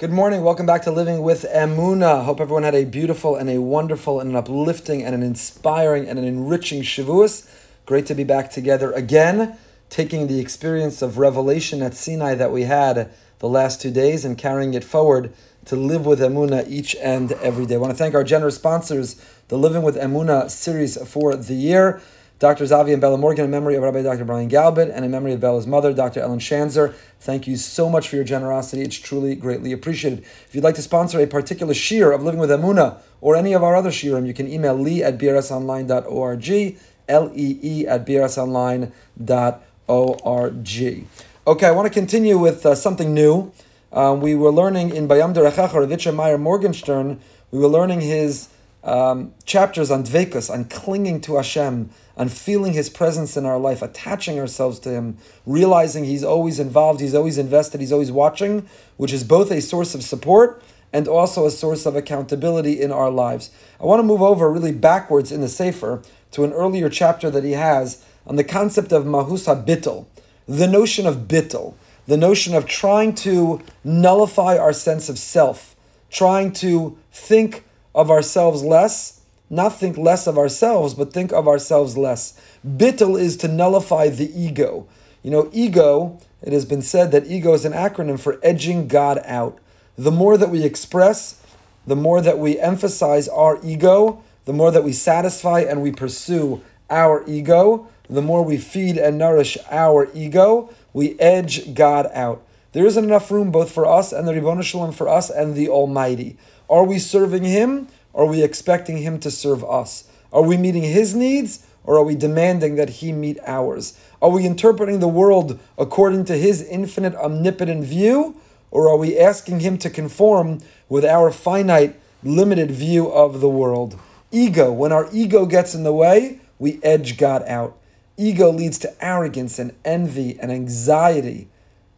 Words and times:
Good 0.00 0.12
morning. 0.12 0.42
Welcome 0.42 0.64
back 0.64 0.80
to 0.84 0.90
Living 0.90 1.20
with 1.20 1.44
Emuna. 1.52 2.24
Hope 2.24 2.40
everyone 2.40 2.62
had 2.62 2.74
a 2.74 2.86
beautiful 2.86 3.36
and 3.36 3.50
a 3.50 3.60
wonderful 3.60 4.18
and 4.18 4.30
an 4.30 4.36
uplifting 4.36 5.04
and 5.04 5.14
an 5.14 5.22
inspiring 5.22 6.08
and 6.08 6.18
an 6.18 6.24
enriching 6.24 6.80
Shavuos. 6.80 7.46
Great 7.84 8.06
to 8.06 8.14
be 8.14 8.24
back 8.24 8.50
together 8.50 8.92
again, 8.92 9.58
taking 9.90 10.26
the 10.26 10.40
experience 10.40 11.02
of 11.02 11.18
revelation 11.18 11.82
at 11.82 11.92
Sinai 11.92 12.34
that 12.36 12.50
we 12.50 12.62
had 12.62 13.10
the 13.40 13.48
last 13.50 13.82
two 13.82 13.90
days 13.90 14.24
and 14.24 14.38
carrying 14.38 14.72
it 14.72 14.84
forward 14.84 15.34
to 15.66 15.76
live 15.76 16.06
with 16.06 16.20
Emuna 16.20 16.66
each 16.66 16.96
and 16.96 17.32
every 17.32 17.66
day. 17.66 17.74
I 17.74 17.78
want 17.78 17.90
to 17.90 17.96
thank 17.98 18.14
our 18.14 18.24
generous 18.24 18.54
sponsors, 18.54 19.22
the 19.48 19.58
Living 19.58 19.82
with 19.82 19.96
Emuna 19.96 20.48
series 20.50 20.96
for 21.06 21.36
the 21.36 21.52
year. 21.52 22.00
Dr. 22.40 22.64
Zavi 22.64 22.92
and 22.92 23.00
Bella 23.02 23.18
Morgan 23.18 23.44
in 23.44 23.50
memory 23.50 23.76
of 23.76 23.82
Rabbi 23.82 24.00
Dr. 24.00 24.24
Brian 24.24 24.48
Galbit 24.48 24.90
and 24.90 25.04
in 25.04 25.10
memory 25.10 25.34
of 25.34 25.40
Bella's 25.40 25.66
mother, 25.66 25.92
Dr. 25.92 26.20
Ellen 26.20 26.38
Shanzer. 26.38 26.94
Thank 27.20 27.46
you 27.46 27.58
so 27.58 27.90
much 27.90 28.08
for 28.08 28.16
your 28.16 28.24
generosity. 28.24 28.80
It's 28.80 28.96
truly 28.96 29.34
greatly 29.34 29.72
appreciated. 29.72 30.20
If 30.20 30.54
you'd 30.54 30.64
like 30.64 30.76
to 30.76 30.82
sponsor 30.82 31.20
a 31.20 31.26
particular 31.26 31.74
shiur 31.74 32.14
of 32.14 32.22
Living 32.22 32.40
with 32.40 32.48
Emuna 32.48 32.96
or 33.20 33.36
any 33.36 33.52
of 33.52 33.62
our 33.62 33.76
other 33.76 33.90
shiurim, 33.90 34.26
you 34.26 34.32
can 34.32 34.50
email 34.50 34.74
lee 34.74 35.02
at 35.02 35.18
brsonline.org, 35.18 36.78
L-E-E 37.08 37.86
at 37.86 38.06
brsonline.org. 38.06 41.04
Okay, 41.46 41.66
I 41.66 41.70
want 41.72 41.86
to 41.86 41.92
continue 41.92 42.38
with 42.38 42.64
uh, 42.64 42.74
something 42.74 43.12
new. 43.12 43.52
Um, 43.92 44.22
we 44.22 44.34
were 44.34 44.50
learning 44.50 44.96
in 44.96 45.06
Bayam 45.06 45.34
Derechacha, 45.34 45.74
Rav 45.74 45.90
Itcha 45.90 46.16
Meir 46.16 46.38
Morgenstern, 46.38 47.20
we 47.50 47.58
were 47.58 47.68
learning 47.68 48.00
his 48.00 48.48
um, 48.82 49.34
chapters 49.44 49.90
on 49.90 50.04
dvekus, 50.04 50.50
on 50.50 50.64
clinging 50.64 51.20
to 51.22 51.36
Hashem, 51.36 51.90
on 52.16 52.28
feeling 52.28 52.72
His 52.72 52.88
presence 52.88 53.36
in 53.36 53.44
our 53.44 53.58
life, 53.58 53.82
attaching 53.82 54.38
ourselves 54.38 54.78
to 54.80 54.90
Him, 54.90 55.18
realizing 55.46 56.04
He's 56.04 56.24
always 56.24 56.58
involved, 56.58 57.00
He's 57.00 57.14
always 57.14 57.38
invested, 57.38 57.80
He's 57.80 57.92
always 57.92 58.12
watching, 58.12 58.66
which 58.96 59.12
is 59.12 59.24
both 59.24 59.50
a 59.50 59.60
source 59.60 59.94
of 59.94 60.02
support 60.02 60.62
and 60.92 61.06
also 61.06 61.46
a 61.46 61.50
source 61.50 61.86
of 61.86 61.94
accountability 61.94 62.80
in 62.80 62.90
our 62.90 63.10
lives. 63.10 63.50
I 63.80 63.84
want 63.84 64.00
to 64.00 64.04
move 64.04 64.22
over 64.22 64.50
really 64.50 64.72
backwards 64.72 65.30
in 65.30 65.40
the 65.40 65.48
Sefer 65.48 66.02
to 66.32 66.44
an 66.44 66.52
earlier 66.52 66.88
chapter 66.88 67.30
that 67.30 67.44
he 67.44 67.52
has 67.52 68.04
on 68.26 68.36
the 68.36 68.44
concept 68.44 68.92
of 68.92 69.04
Mahusa 69.04 69.64
Bittel, 69.64 70.06
the 70.46 70.66
notion 70.66 71.06
of 71.06 71.28
Bittel, 71.28 71.74
the 72.06 72.16
notion 72.16 72.54
of 72.54 72.66
trying 72.66 73.14
to 73.14 73.60
nullify 73.84 74.56
our 74.56 74.72
sense 74.72 75.08
of 75.08 75.18
self, 75.18 75.76
trying 76.10 76.52
to 76.52 76.98
think 77.12 77.64
of 77.94 78.10
ourselves 78.10 78.62
less 78.62 79.20
not 79.50 79.76
think 79.76 79.98
less 79.98 80.28
of 80.28 80.38
ourselves, 80.38 80.94
but 80.94 81.12
think 81.12 81.32
of 81.32 81.48
ourselves 81.48 81.98
less. 81.98 82.40
Bittel 82.64 83.20
is 83.20 83.36
to 83.38 83.48
nullify 83.48 84.08
the 84.08 84.30
ego. 84.32 84.86
You 85.24 85.32
know, 85.32 85.50
ego, 85.52 86.18
it 86.40 86.52
has 86.52 86.64
been 86.64 86.82
said 86.82 87.10
that 87.10 87.26
ego 87.26 87.52
is 87.52 87.64
an 87.64 87.72
acronym 87.72 88.18
for 88.18 88.38
edging 88.44 88.86
God 88.86 89.20
out. 89.24 89.58
The 89.98 90.12
more 90.12 90.38
that 90.38 90.50
we 90.50 90.62
express, 90.62 91.44
the 91.84 91.96
more 91.96 92.22
that 92.22 92.38
we 92.38 92.60
emphasize 92.60 93.26
our 93.28 93.58
ego, 93.62 94.22
the 94.44 94.52
more 94.52 94.70
that 94.70 94.84
we 94.84 94.92
satisfy 94.92 95.60
and 95.60 95.82
we 95.82 95.90
pursue 95.90 96.62
our 96.88 97.24
ego, 97.26 97.88
the 98.08 98.22
more 98.22 98.44
we 98.44 98.56
feed 98.56 98.96
and 98.96 99.18
nourish 99.18 99.58
our 99.70 100.08
ego, 100.14 100.70
we 100.92 101.18
edge 101.18 101.74
God 101.74 102.08
out. 102.14 102.42
There 102.72 102.86
isn't 102.86 103.04
enough 103.04 103.30
room 103.32 103.50
both 103.50 103.72
for 103.72 103.84
us 103.84 104.12
and 104.12 104.28
the 104.28 104.34
Ribbon 104.34 104.62
Shalom 104.62 104.92
for 104.92 105.08
us 105.08 105.28
and 105.28 105.56
the 105.56 105.68
Almighty. 105.68 106.36
Are 106.70 106.84
we 106.84 106.98
serving 106.98 107.44
Him 107.44 107.88
are 108.14 108.26
we 108.26 108.42
expecting 108.42 108.98
Him 108.98 109.18
to 109.20 109.30
serve 109.30 109.64
us? 109.64 110.04
Are 110.32 110.42
we 110.42 110.56
meeting 110.56 110.82
His 110.82 111.14
needs 111.14 111.64
or 111.84 111.96
are 111.96 112.04
we 112.04 112.14
demanding 112.14 112.76
that 112.76 112.90
He 112.90 113.12
meet 113.12 113.38
ours? 113.46 113.98
Are 114.20 114.30
we 114.30 114.46
interpreting 114.46 115.00
the 115.00 115.08
world 115.08 115.58
according 115.78 116.24
to 116.26 116.36
His 116.36 116.62
infinite, 116.62 117.14
omnipotent 117.14 117.84
view 117.84 118.36
or 118.70 118.88
are 118.88 118.96
we 118.96 119.18
asking 119.18 119.60
Him 119.60 119.78
to 119.78 119.90
conform 119.90 120.60
with 120.88 121.04
our 121.04 121.30
finite, 121.30 121.98
limited 122.22 122.70
view 122.70 123.08
of 123.10 123.40
the 123.40 123.48
world? 123.48 123.98
Ego, 124.32 124.72
when 124.72 124.92
our 124.92 125.08
ego 125.12 125.46
gets 125.46 125.74
in 125.74 125.82
the 125.82 125.92
way, 125.92 126.40
we 126.58 126.78
edge 126.82 127.16
God 127.16 127.42
out. 127.48 127.76
Ego 128.16 128.50
leads 128.50 128.78
to 128.78 129.04
arrogance 129.04 129.58
and 129.58 129.72
envy 129.84 130.38
and 130.38 130.52
anxiety. 130.52 131.48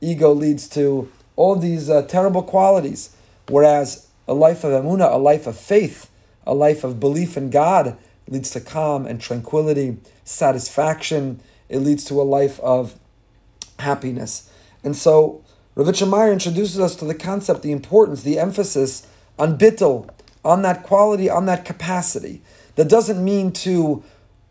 Ego 0.00 0.32
leads 0.32 0.68
to 0.68 1.10
all 1.36 1.56
these 1.56 1.90
uh, 1.90 2.02
terrible 2.02 2.42
qualities. 2.42 3.14
Whereas 3.48 4.06
a 4.26 4.34
life 4.34 4.64
of 4.64 4.70
emuna, 4.70 5.12
a 5.12 5.18
life 5.18 5.46
of 5.46 5.56
faith, 5.56 6.10
a 6.46 6.54
life 6.54 6.84
of 6.84 7.00
belief 7.00 7.36
in 7.36 7.50
God 7.50 7.96
leads 8.28 8.50
to 8.50 8.60
calm 8.60 9.06
and 9.06 9.20
tranquility, 9.20 9.98
satisfaction. 10.24 11.40
It 11.68 11.78
leads 11.78 12.04
to 12.04 12.20
a 12.20 12.22
life 12.22 12.60
of 12.60 12.94
happiness. 13.78 14.50
And 14.84 14.96
so 14.96 15.44
Rav 15.74 15.86
Itcha 15.86 16.08
Meir 16.08 16.32
introduces 16.32 16.78
us 16.78 16.94
to 16.96 17.04
the 17.04 17.14
concept, 17.14 17.62
the 17.62 17.72
importance, 17.72 18.22
the 18.22 18.38
emphasis 18.38 19.06
on 19.38 19.58
bittel, 19.58 20.08
on 20.44 20.62
that 20.62 20.82
quality, 20.82 21.30
on 21.30 21.46
that 21.46 21.64
capacity. 21.64 22.42
That 22.74 22.88
doesn't 22.88 23.22
mean 23.22 23.52
to 23.52 24.02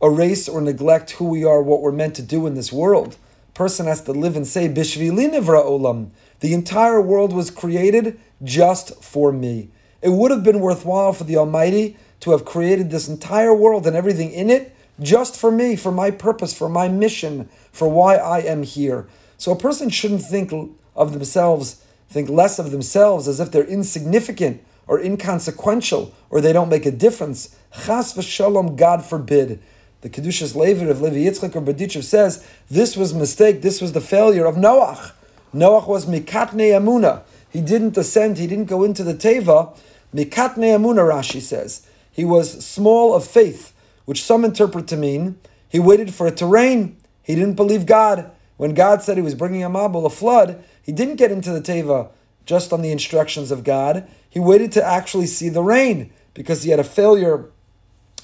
erase 0.01 0.49
or 0.49 0.61
neglect 0.61 1.11
who 1.11 1.25
we 1.25 1.43
are, 1.43 1.61
what 1.61 1.81
we're 1.81 1.91
meant 1.91 2.15
to 2.15 2.21
do 2.21 2.47
in 2.47 2.55
this 2.55 2.71
world. 2.71 3.17
Person 3.53 3.85
has 3.85 4.01
to 4.03 4.11
live 4.11 4.35
and 4.35 4.47
say, 4.47 4.67
Bishvili 4.67 5.29
nivra 5.29 5.63
olam. 5.63 6.09
The 6.39 6.53
entire 6.53 7.01
world 7.01 7.33
was 7.33 7.51
created 7.51 8.19
just 8.43 9.03
for 9.03 9.31
me. 9.31 9.69
It 10.01 10.09
would 10.09 10.31
have 10.31 10.43
been 10.43 10.59
worthwhile 10.59 11.13
for 11.13 11.23
the 11.23 11.37
Almighty 11.37 11.97
to 12.21 12.31
have 12.31 12.45
created 12.45 12.89
this 12.89 13.07
entire 13.07 13.53
world 13.53 13.85
and 13.85 13.95
everything 13.95 14.31
in 14.31 14.49
it 14.49 14.75
just 14.99 15.35
for 15.35 15.51
me, 15.51 15.75
for 15.75 15.91
my 15.91 16.11
purpose, 16.11 16.53
for 16.53 16.69
my 16.69 16.87
mission, 16.87 17.49
for 17.71 17.87
why 17.87 18.15
I 18.15 18.39
am 18.39 18.63
here. 18.63 19.07
So 19.37 19.51
a 19.51 19.57
person 19.57 19.89
shouldn't 19.89 20.21
think 20.21 20.53
of 20.95 21.13
themselves, 21.13 21.83
think 22.09 22.29
less 22.29 22.59
of 22.59 22.71
themselves 22.71 23.27
as 23.27 23.39
if 23.39 23.51
they're 23.51 23.63
insignificant 23.63 24.61
or 24.87 24.99
inconsequential 24.99 26.13
or 26.29 26.41
they 26.41 26.53
don't 26.53 26.69
make 26.69 26.85
a 26.85 26.91
difference. 26.91 27.55
Chas 27.73 28.13
v'shalom, 28.13 28.75
God 28.75 29.03
forbid. 29.03 29.59
The 30.01 30.09
Kedushas 30.09 30.55
Levit 30.55 30.89
of 30.89 31.01
Levi 31.01 31.29
Yitzchak 31.29 31.55
or 31.55 31.61
Berditchev 31.61 32.03
says 32.03 32.47
this 32.69 32.97
was 32.97 33.13
mistake, 33.13 33.61
this 33.61 33.81
was 33.81 33.93
the 33.93 34.01
failure 34.01 34.45
of 34.45 34.55
Noach. 34.55 35.11
Noach 35.53 35.87
was 35.87 36.05
mikatne 36.05 36.71
amuna. 36.71 37.21
He 37.51 37.61
didn't 37.61 37.97
ascend, 37.97 38.37
he 38.37 38.47
didn't 38.47 38.65
go 38.65 38.83
into 38.83 39.03
the 39.03 39.13
teva 39.13 39.77
Mikatne 40.13 40.75
Amuna, 40.75 41.07
Rashi 41.09 41.41
says. 41.41 41.87
He 42.11 42.25
was 42.25 42.65
small 42.65 43.13
of 43.13 43.25
faith, 43.25 43.73
which 44.05 44.23
some 44.23 44.43
interpret 44.43 44.87
to 44.87 44.97
mean 44.97 45.39
he 45.69 45.79
waited 45.79 46.13
for 46.13 46.27
it 46.27 46.35
to 46.37 46.45
rain. 46.45 46.97
He 47.23 47.33
didn't 47.35 47.55
believe 47.55 47.85
God. 47.85 48.29
When 48.57 48.73
God 48.73 49.01
said 49.01 49.15
he 49.15 49.23
was 49.23 49.35
bringing 49.35 49.63
a 49.63 49.69
mabul, 49.69 50.05
a 50.05 50.09
flood, 50.09 50.63
he 50.83 50.91
didn't 50.91 51.15
get 51.15 51.31
into 51.31 51.51
the 51.51 51.61
teva 51.61 52.09
just 52.45 52.73
on 52.73 52.81
the 52.81 52.91
instructions 52.91 53.51
of 53.51 53.63
God. 53.63 54.05
He 54.29 54.39
waited 54.39 54.73
to 54.73 54.83
actually 54.83 55.27
see 55.27 55.47
the 55.47 55.63
rain 55.63 56.11
because 56.33 56.63
he 56.63 56.71
had 56.71 56.79
a 56.79 56.83
failure, 56.83 57.45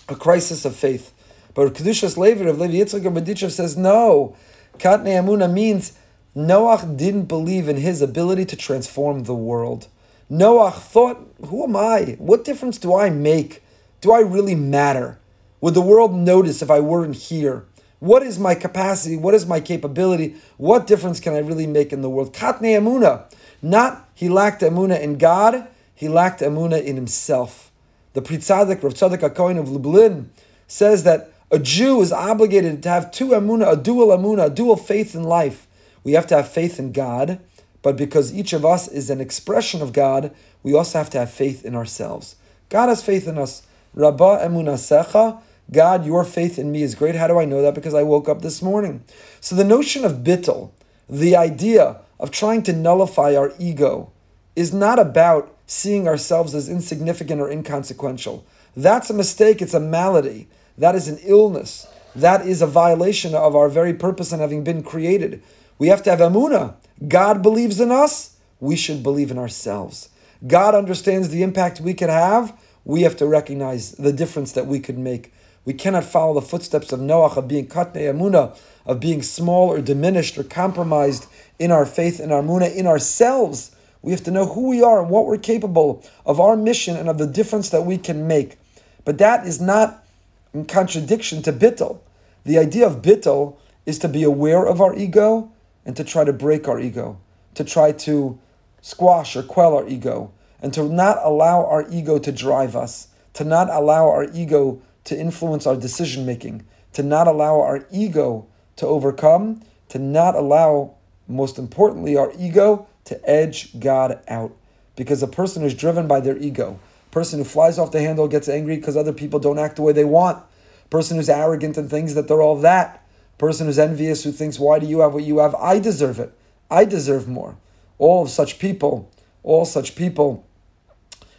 a 0.09 0.15
crisis 0.15 0.65
of 0.65 0.75
faith. 0.75 1.13
But 1.53 1.73
Kedushas 1.73 2.17
Levit 2.17 2.49
of 2.49 2.59
Levi 2.59 2.73
Yitzchak 2.73 3.01
Berditchev 3.01 3.51
says 3.51 3.77
no. 3.77 4.35
Katne 4.77 5.17
Amuna 5.17 5.51
means 5.51 5.97
Noach 6.38 6.96
didn't 6.96 7.24
believe 7.24 7.68
in 7.68 7.78
his 7.78 8.00
ability 8.00 8.46
to 8.46 8.56
transform 8.56 9.24
the 9.24 9.34
world. 9.34 9.88
Noah 10.30 10.70
thought, 10.70 11.34
Who 11.44 11.64
am 11.64 11.75
I? 11.75 12.16
What 12.20 12.44
difference 12.44 12.78
do 12.78 12.96
I 12.96 13.09
make? 13.09 13.64
Do 14.02 14.12
I 14.12 14.20
really 14.20 14.53
matter? 14.53 15.18
Would 15.62 15.74
the 15.74 15.81
world 15.81 16.14
notice 16.14 16.62
if 16.62 16.70
I 16.70 16.80
weren't 16.80 17.16
here? 17.16 17.66
What 17.98 18.22
is 18.22 18.38
my 18.38 18.53
capacity? 18.53 19.18
What 19.18 19.34
is 19.34 19.48
my 19.48 19.59
capability? 19.59 20.36
What 20.58 20.86
difference 20.86 21.20
can 21.20 21.34
I 21.34 21.40
really 21.40 21.66
make 21.66 21.92
in 21.92 22.03
the 22.03 22.09
world? 22.09 22.36
Katne 22.36 22.78
Amuna. 22.78 23.24
Not 23.64 24.08
he 24.14 24.30
lacked 24.30 24.62
Amuna 24.62 25.02
in 25.02 25.18
God, 25.18 25.68
he 25.96 26.08
lacked 26.08 26.42
Amuna 26.42 26.84
in 26.84 26.96
himself. 26.98 27.72
The 28.14 28.22
Pri 28.22 28.38
Tzaddik, 28.38 28.84
Rav 28.84 28.94
Tzadok 28.94 29.28
HaKohen 29.28 29.58
of 29.58 29.72
Lublin, 29.72 30.30
says 30.68 31.04
that 31.04 31.31
a 31.50 31.58
Jew 31.58 32.00
is 32.02 32.12
obligated 32.12 32.84
to 32.84 32.90
have 32.90 33.12
two 33.12 33.30
Amuna, 33.30 33.72
a 33.72 33.75
dual 33.75 34.16
Amuna, 34.16 34.46
a 34.46 34.50
dual 34.52 34.75
faith 34.75 35.16
in 35.16 35.24
life. 35.24 35.66
We 36.07 36.13
have 36.13 36.28
to 36.28 36.38
have 36.38 36.47
faith 36.47 36.79
in 36.79 36.94
God, 36.94 37.41
but 37.81 37.97
because 37.97 38.34
each 38.34 38.53
of 38.53 38.63
us 38.63 38.88
is 38.88 39.09
an 39.09 39.19
expression 39.19 39.81
of 39.81 39.91
God, 39.91 40.33
we 40.63 40.74
also 40.74 41.00
have 41.00 41.09
to 41.09 41.19
have 41.19 41.30
faith 41.30 41.65
in 41.65 41.75
ourselves. 41.75 42.38
God 42.69 42.88
has 42.88 43.04
faith 43.04 43.27
in 43.27 43.38
us. 43.38 43.63
Rabba 43.94 44.39
emunasecha, 44.42 45.42
God, 45.69 46.06
your 46.06 46.24
faith 46.24 46.57
in 46.57 46.71
me 46.71 46.81
is 46.81 46.95
great. 46.95 47.15
How 47.15 47.27
do 47.27 47.38
I 47.38 47.44
know 47.44 47.62
that? 47.62 47.75
Because 47.75 47.94
I 47.94 48.04
woke 48.04 48.30
up 48.30 48.42
this 48.42 48.62
morning. 48.62 49.04
So 49.42 49.54
the 49.54 49.65
notion 49.65 50.06
of 50.06 50.24
bittel, 50.24 50.71
the 51.09 51.36
idea 51.36 52.00
of 52.21 52.31
trying 52.31 52.63
to 52.63 52.71
nullify 52.71 53.36
our 53.36 53.51
ego, 53.59 54.09
is 54.56 54.74
not 54.74 55.00
about 55.00 55.54
seeing 55.65 56.07
ourselves 56.07 56.56
as 56.56 56.69
insignificant 56.69 57.42
or 57.42 57.51
inconsequential. 57.51 58.45
That's 58.77 59.09
a 59.09 59.13
mistake. 59.13 59.62
It's 59.62 59.74
a 59.74 59.81
malady. 59.81 60.48
That 60.77 60.95
is 60.95 61.09
an 61.09 61.19
illness. 61.24 61.86
That 62.15 62.48
is 62.48 62.62
a 62.62 62.65
violation 62.65 63.36
of 63.36 63.57
our 63.57 63.68
very 63.68 63.94
purpose 63.94 64.31
in 64.31 64.39
having 64.39 64.63
been 64.63 64.83
created. 64.83 65.44
We 65.79 65.88
have 65.89 66.01
to 66.03 66.09
have 66.09 66.19
amuna. 66.19 66.75
God 67.07 67.44
believes 67.44 67.79
in 67.79 67.91
us, 67.91 68.38
we 68.59 68.75
should 68.75 69.03
believe 69.03 69.29
in 69.29 69.38
ourselves. 69.38 70.09
God 70.45 70.74
understands 70.74 71.29
the 71.29 71.44
impact 71.44 71.79
we 71.79 71.94
could 71.94 72.09
have. 72.09 72.59
We 72.83 73.01
have 73.03 73.18
to 73.18 73.27
recognize 73.27 73.91
the 73.91 74.13
difference 74.13 74.51
that 74.53 74.65
we 74.65 74.79
could 74.79 74.97
make. 74.97 75.33
We 75.65 75.74
cannot 75.74 76.06
follow 76.06 76.33
the 76.33 76.41
footsteps 76.41 76.91
of 76.91 77.00
Noach 77.00 77.38
of 77.38 77.47
being 77.47 77.68
katne 77.68 78.09
amuna, 78.09 78.57
of 78.85 79.00
being 79.00 79.21
small 79.21 79.68
or 79.68 79.81
diminished 79.81 80.38
or 80.38 80.44
compromised 80.44 81.27
in 81.59 81.71
our 81.71 81.85
faith 81.85 82.19
and 82.19 82.31
our 82.31 82.41
amuna 82.41 82.73
in 82.73 82.88
ourselves. 82.88 83.75
We 84.01 84.13
have 84.13 84.23
to 84.23 84.31
know 84.31 84.45
who 84.45 84.69
we 84.69 84.81
are 84.81 85.01
and 85.01 85.09
what 85.09 85.25
we're 85.25 85.38
capable 85.38 86.03
of 86.25 86.39
our 86.39 86.56
mission 86.56 86.95
and 86.95 87.09
of 87.09 87.18
the 87.18 87.27
difference 87.27 87.69
that 87.69 87.85
we 87.85 87.97
can 87.97 88.27
make. 88.27 88.57
But 89.03 89.18
that 89.18 89.45
is 89.45 89.59
not 89.59 90.06
in 90.53 90.65
contradiction 90.65 91.41
to 91.44 91.53
bittel. 91.53 92.00
The 92.45 92.57
idea 92.57 92.88
of 92.88 93.01
bittel 93.01 93.57
is 93.85 94.00
to 94.00 94.07
be 94.07 94.23
aware 94.23 94.65
of 94.65 94.80
our 94.80 94.95
ego 94.95 95.51
and 95.88 95.95
to 95.95 96.04
try 96.04 96.25
to 96.25 96.34
break 96.34 96.68
our 96.68 96.80
ego, 96.80 97.18
to 97.56 97.63
try 97.63 97.94
to 97.94 98.38
squash 98.81 99.38
or 99.38 99.42
quell 99.42 99.74
our 99.74 99.88
ego, 99.88 100.31
and 100.62 100.74
to 100.74 100.84
not 100.84 101.18
allow 101.24 101.66
our 101.66 101.89
ego 101.89 102.19
to 102.19 102.31
drive 102.31 102.75
us, 102.75 103.07
to 103.34 103.45
not 103.45 103.69
allow 103.69 104.10
our 104.10 104.25
ego 104.34 104.81
to 105.06 105.18
influence 105.18 105.66
our 105.66 105.78
decision 105.78 106.25
making, 106.25 106.66
to 106.92 107.01
not 107.01 107.25
allow 107.25 107.62
our 107.62 107.86
ego 107.89 108.45
to 108.75 108.86
overcome, 108.86 109.62
to 109.88 109.98
not 109.98 110.36
allow, 110.36 110.94
most 111.28 111.57
importantly, 111.57 112.18
our 112.18 112.33
ego 112.38 112.86
to 113.06 113.30
edge 113.30 113.80
God 113.80 114.19
out. 114.28 114.54
Because 114.98 115.24
a 115.24 115.28
person 115.28 115.62
who's 115.62 115.74
driven 115.74 116.06
by 116.06 116.19
their 116.19 116.38
ego, 116.38 116.80
person 117.12 117.40
who 117.40 117.45
flies 117.45 117.80
off 117.80 117.94
the 117.94 118.01
handle 118.01 118.28
gets 118.28 118.50
angry 118.50 118.75
because 118.75 118.98
other 118.98 119.13
people 119.13 119.40
don't 119.40 119.57
act 119.57 119.78
the 119.78 119.83
way 119.83 119.94
they 119.94 120.04
want, 120.04 120.44
person 120.90 121.16
who's 121.16 121.30
arrogant 121.30 121.78
and 121.78 121.90
thinks 121.90 122.13
that 122.13 122.28
they're 122.28 122.42
all 122.42 122.60
that, 122.60 123.06
person 123.38 123.68
who's 123.68 123.80
envious 123.80 124.24
who 124.24 124.31
thinks, 124.31 124.60
why 124.60 124.80
do 124.80 124.86
you 124.88 125.00
have 125.00 125.13
what 125.13 125.24
you 125.24 125.39
have? 125.39 125.56
I 125.56 125.80
deserve 125.80 126.19
it. 126.19 126.34
I 126.69 126.86
deserve 126.86 127.28
more. 127.28 127.57
All 127.98 128.24
of 128.24 128.30
such 128.30 128.60
people, 128.60 129.10
all 129.44 129.66
such 129.66 129.95
people 129.95 130.45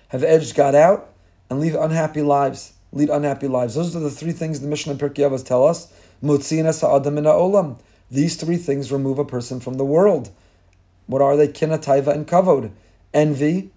have 0.08 0.24
edged 0.24 0.54
God 0.54 0.74
out 0.74 1.10
and 1.50 1.60
lead 1.60 1.74
unhappy 1.74 2.22
lives. 2.22 2.72
Lead 2.92 3.10
unhappy 3.10 3.48
lives. 3.48 3.74
Those 3.74 3.94
are 3.94 4.00
the 4.00 4.10
three 4.10 4.32
things 4.32 4.60
the 4.60 4.68
Mishnah 4.68 4.92
and 4.92 5.00
Pirkei 5.00 5.28
Avos 5.28 5.44
tell 5.44 5.66
us. 5.66 5.92
olam. 6.22 7.78
These 8.10 8.36
three 8.36 8.56
things 8.56 8.90
remove 8.90 9.18
a 9.18 9.24
person 9.24 9.60
from 9.60 9.74
the 9.74 9.84
world. 9.84 10.30
What 11.06 11.20
are 11.20 11.36
they? 11.36 11.48
Kina, 11.48 11.78
taiva, 11.78 12.08
and 12.08 12.26
kavod. 12.26 12.70
Envy 13.12 13.70